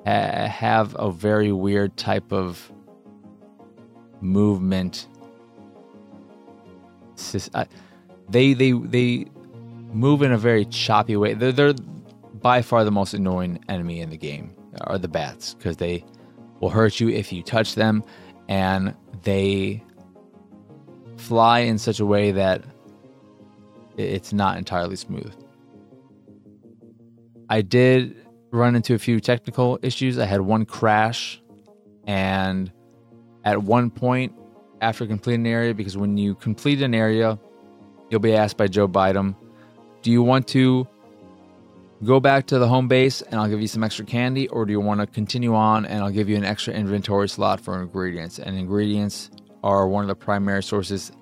[0.04, 2.70] uh, have a very weird type of
[4.20, 5.08] movement
[7.54, 7.64] uh,
[8.28, 9.26] they they they
[9.92, 11.34] move in a very choppy way.
[11.34, 11.74] They're, they're
[12.40, 16.04] by far the most annoying enemy in the game are the bats because they
[16.60, 18.02] will hurt you if you touch them,
[18.48, 19.82] and they
[21.16, 22.62] fly in such a way that
[23.96, 25.34] it's not entirely smooth.
[27.48, 30.18] I did run into a few technical issues.
[30.18, 31.40] I had one crash,
[32.06, 32.72] and
[33.44, 34.34] at one point
[34.80, 37.38] after completing an area because when you complete an area,
[38.10, 39.34] you'll be asked by Joe Biden,
[40.02, 40.86] do you want to
[42.04, 44.72] go back to the home base and I'll give you some extra candy, or do
[44.72, 48.38] you want to continue on and I'll give you an extra inventory slot for ingredients?
[48.38, 49.30] And ingredients
[49.64, 51.12] are one of the primary sources,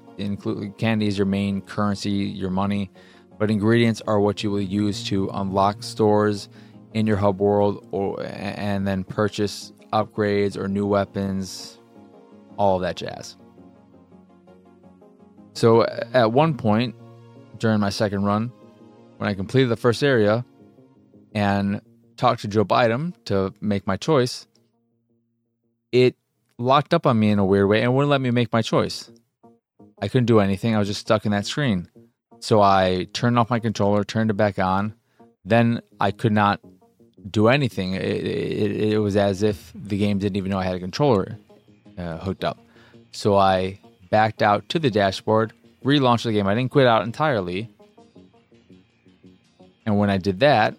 [0.78, 2.90] candy is your main currency, your money,
[3.38, 6.48] but ingredients are what you will use to unlock stores
[6.92, 11.78] in your hub world or and then purchase upgrades or new weapons,
[12.56, 13.36] all that jazz.
[15.54, 16.94] So at one point
[17.58, 18.52] during my second run,
[19.18, 20.44] when I completed the first area
[21.34, 21.80] and
[22.16, 24.46] talked to Joe Biden to make my choice,
[25.92, 26.16] it
[26.58, 29.10] locked up on me in a weird way and wouldn't let me make my choice.
[30.00, 30.74] I couldn't do anything.
[30.74, 31.88] I was just stuck in that screen.
[32.40, 34.94] So I turned off my controller, turned it back on.
[35.44, 36.60] Then I could not
[37.30, 37.94] do anything.
[37.94, 41.38] It, it, it was as if the game didn't even know I had a controller
[41.96, 42.58] uh, hooked up.
[43.12, 43.80] So I
[44.10, 45.52] backed out to the dashboard,
[45.84, 46.46] relaunched the game.
[46.46, 47.70] I didn't quit out entirely.
[49.86, 50.76] And when I did that,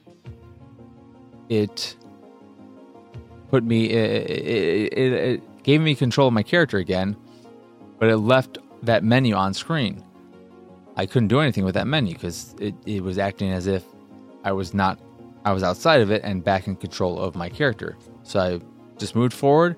[1.50, 1.96] it
[3.50, 7.16] put me, it, it, it, gave me control of my character again,
[8.00, 10.04] but it left that menu on screen.
[10.96, 13.84] I couldn't do anything with that menu because it, it was acting as if
[14.44, 15.00] I was not,
[15.44, 17.98] I was outside of it and back in control of my character.
[18.24, 18.60] So I
[18.98, 19.76] just moved forward,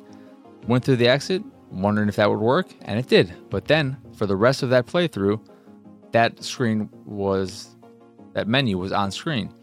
[0.68, 1.42] went through the exit,
[1.72, 3.34] wondering if that would work, and it did.
[3.50, 5.40] But then, for the rest of that playthrough,
[6.12, 7.76] that screen was,
[8.34, 9.54] that menu was on screen,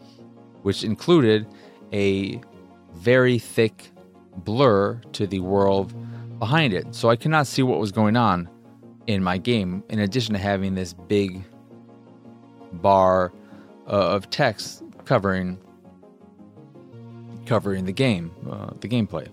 [0.63, 1.47] which included
[1.93, 2.39] a
[2.93, 3.91] very thick
[4.37, 5.93] blur to the world
[6.39, 6.93] behind it.
[6.93, 8.49] So I could not see what was going on
[9.07, 11.43] in my game, in addition to having this big
[12.73, 13.31] bar
[13.87, 15.59] uh, of text covering
[17.45, 19.27] covering the game, uh, the gameplay.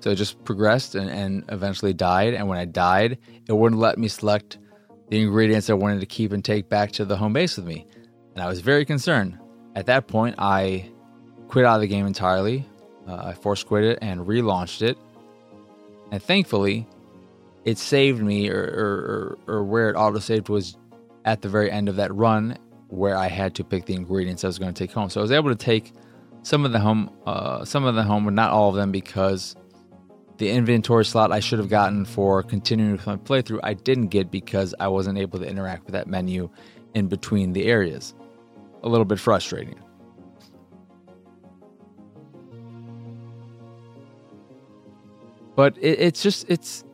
[0.00, 2.32] So it just progressed and, and eventually died.
[2.32, 4.58] And when I died, it wouldn't let me select
[5.10, 7.86] the ingredients I wanted to keep and take back to the home base with me.
[8.34, 9.38] And I was very concerned.
[9.74, 10.90] At that point, I
[11.48, 12.66] quit out of the game entirely.
[13.06, 14.98] Uh, I force quit it and relaunched it.
[16.10, 16.86] And thankfully,
[17.64, 20.76] it saved me, or, or, or, where it auto saved was
[21.24, 22.56] at the very end of that run
[22.88, 25.10] where I had to pick the ingredients I was going to take home.
[25.10, 25.92] So I was able to take
[26.42, 29.56] some of the home, uh, some of the home, but not all of them because
[30.38, 34.30] the inventory slot I should have gotten for continuing with my playthrough, I didn't get
[34.30, 36.48] because I wasn't able to interact with that menu
[36.94, 38.14] in between the areas.
[38.84, 39.80] A little bit frustrating.
[45.56, 46.84] But it, it's just it's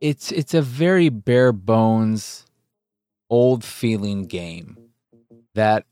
[0.00, 2.44] it's it's a very bare bones
[3.30, 4.76] old feeling game
[5.54, 5.86] that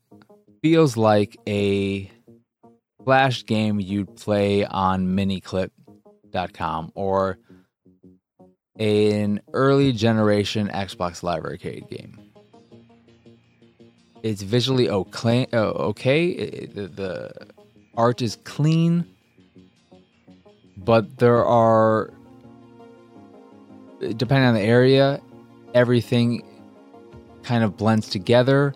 [0.61, 2.09] feels like a
[3.03, 7.37] flash game you'd play on miniclip.com or
[8.77, 12.19] an early generation Xbox Live Arcade game.
[14.21, 15.47] It's visually okay.
[15.53, 16.65] Okay.
[16.65, 17.31] The
[17.95, 19.05] art is clean,
[20.85, 22.13] but there are,
[23.99, 25.21] depending on the area,
[25.73, 26.43] everything
[27.43, 28.73] kind of blends together.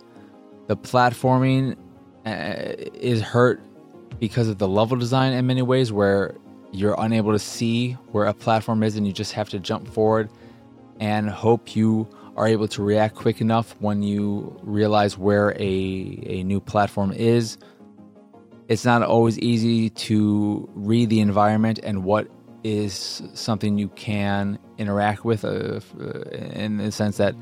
[0.67, 1.77] The platforming
[2.25, 3.61] uh, is hurt
[4.19, 6.35] because of the level design in many ways, where
[6.71, 10.29] you're unable to see where a platform is and you just have to jump forward
[10.99, 16.43] and hope you are able to react quick enough when you realize where a, a
[16.43, 17.57] new platform is.
[18.69, 22.29] It's not always easy to read the environment and what
[22.63, 25.79] is something you can interact with uh,
[26.31, 27.35] in the sense that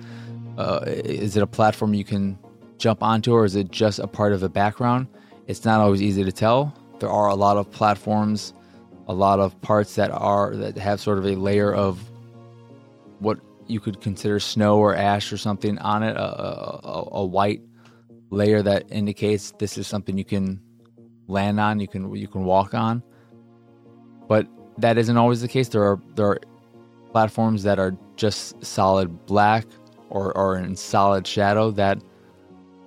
[0.57, 2.39] uh, is it a platform you can
[2.77, 5.07] jump onto or is it just a part of the background?
[5.47, 6.73] It's not always easy to tell.
[6.99, 8.53] There are a lot of platforms
[9.07, 11.99] a lot of parts that are that have sort of a layer of
[13.19, 17.61] what you could consider snow or ash or something on it, a, a, a white
[18.29, 20.61] layer that indicates this is something you can
[21.27, 23.03] land on, you can you can walk on.
[24.27, 24.47] But
[24.77, 25.69] that isn't always the case.
[25.69, 26.39] There are there are
[27.11, 29.65] platforms that are just solid black
[30.09, 32.01] or, or in solid shadow that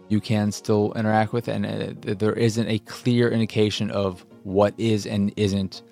[0.09, 5.07] you can still interact with, and uh, there isn't a clear indication of what is
[5.07, 5.83] and isn't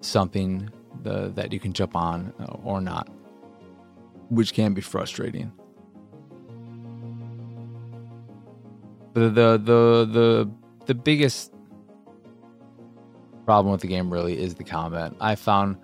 [0.00, 0.68] something
[1.02, 3.08] the, that you can jump on uh, or not,
[4.28, 5.50] which can be frustrating.
[9.14, 10.50] The the the the
[10.86, 11.53] the biggest
[13.44, 15.12] problem with the game really is the combat.
[15.20, 15.76] I found,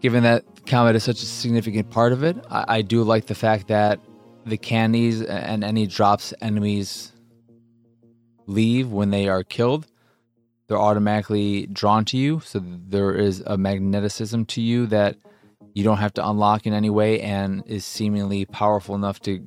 [0.00, 3.34] given that combat is such a significant part of it, I, I do like the
[3.34, 4.00] fact that
[4.44, 7.12] the candies and any drops enemies
[8.46, 9.86] leave when they are killed
[10.72, 12.40] they're automatically drawn to you.
[12.40, 15.16] So there is a magneticism to you that
[15.74, 19.44] you don't have to unlock in any way and is seemingly powerful enough to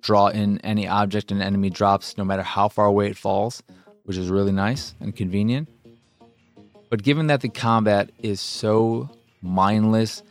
[0.00, 3.64] draw in any object an enemy drops, no matter how far away it falls,
[4.04, 5.68] which is really nice and convenient.
[6.90, 9.08] But given that the combat is so
[9.40, 10.22] mindless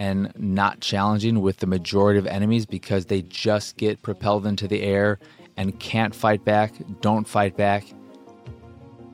[0.00, 4.82] and not challenging with the majority of enemies because they just get propelled into the
[4.82, 5.20] air
[5.56, 7.84] and can't fight back, don't fight back,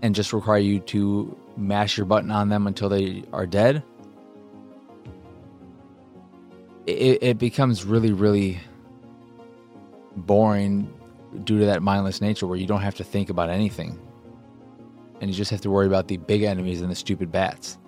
[0.02, 3.82] and just require you to mash your button on them until they are dead,
[6.86, 8.60] it, it becomes really, really
[10.16, 10.92] boring
[11.44, 13.98] due to that mindless nature where you don't have to think about anything.
[15.20, 17.78] And you just have to worry about the big enemies and the stupid bats.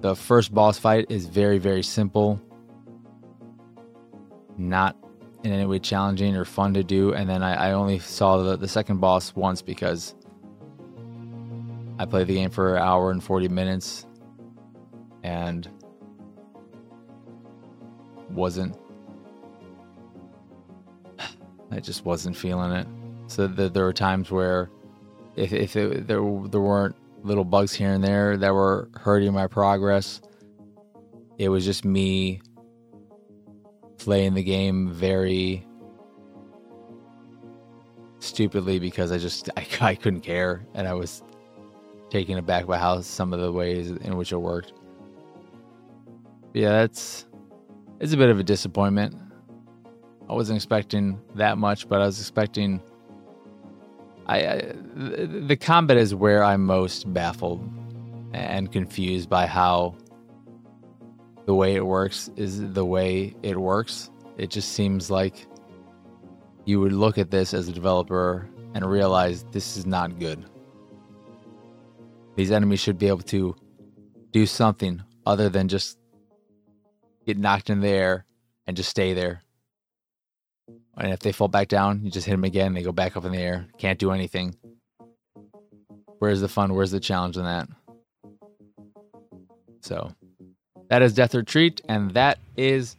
[0.00, 2.40] The first boss fight is very, very simple.
[4.58, 4.96] Not
[5.44, 7.12] in any way challenging or fun to do.
[7.14, 10.14] And then I, I only saw the, the second boss once because
[11.98, 14.06] I played the game for an hour and 40 minutes
[15.22, 15.68] and
[18.30, 18.76] wasn't.
[21.70, 22.86] I just wasn't feeling it.
[23.28, 24.70] So the, there were times where
[25.36, 29.46] if, if it, there, there weren't little bugs here and there that were hurting my
[29.46, 30.20] progress,
[31.38, 32.40] it was just me
[33.98, 35.66] playing the game very
[38.18, 41.22] stupidly because I just I, I couldn't care and I was
[42.10, 44.74] taken aback by how some of the ways in which it worked.
[46.52, 47.26] Yeah, that's
[48.00, 49.16] it's a bit of a disappointment.
[50.28, 52.82] I wasn't expecting that much, but I was expecting.
[54.26, 57.60] I, I the combat is where I'm most baffled
[58.32, 59.96] and confused by how
[61.46, 64.10] the way it works is the way it works.
[64.38, 65.46] It just seems like
[66.64, 70.44] you would look at this as a developer and realize this is not good.
[72.36, 73.54] These enemies should be able to
[74.30, 75.98] do something other than just
[77.26, 78.24] get knocked in the air
[78.66, 79.42] and just stay there.
[80.96, 83.24] And if they fall back down, you just hit them again, they go back up
[83.24, 83.66] in the air.
[83.78, 84.54] Can't do anything.
[86.18, 86.74] Where's the fun?
[86.74, 87.68] Where's the challenge in that?
[89.80, 90.14] So,
[90.88, 92.96] that is Death or Treat, and that is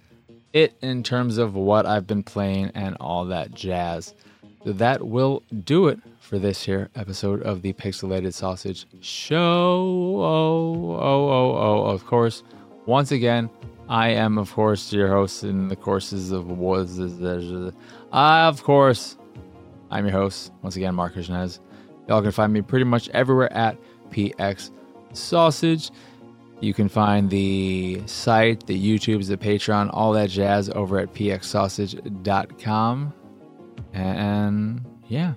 [0.51, 4.13] it in terms of what I've been playing and all that jazz.
[4.65, 9.37] That will do it for this here episode of the Pixelated Sausage Show.
[9.37, 12.43] Oh, oh, oh, oh, of course.
[12.85, 13.49] Once again,
[13.93, 16.99] I am, of course, your host in the courses of was.
[18.11, 19.19] I, of course,
[19.91, 20.51] I'm your host.
[20.63, 21.59] Once again, Marc Krishnez.
[22.07, 23.77] Y'all can find me pretty much everywhere at
[24.09, 24.71] PX
[25.13, 25.91] Sausage.
[26.59, 33.13] You can find the site, the YouTubes, the Patreon, all that jazz over at pxsausage.com.
[33.93, 35.33] And yeah.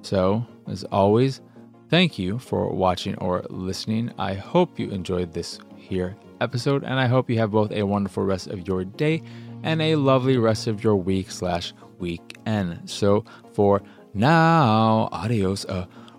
[0.00, 1.42] So, as always,
[1.88, 4.12] Thank you for watching or listening.
[4.18, 8.24] I hope you enjoyed this here episode, and I hope you have both a wonderful
[8.24, 9.22] rest of your day
[9.62, 12.88] and a lovely rest of your week slash weekend.
[12.88, 13.82] So for
[14.14, 15.64] now, adios,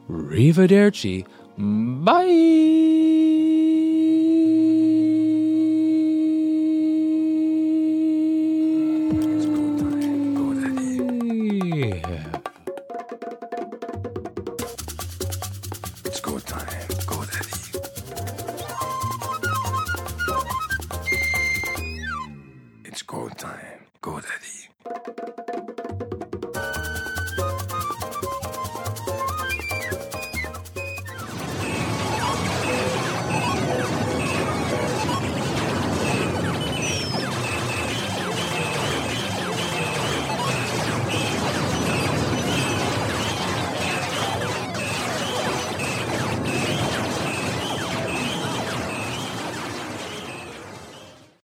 [0.10, 1.26] arrivederci,
[1.58, 3.27] bye.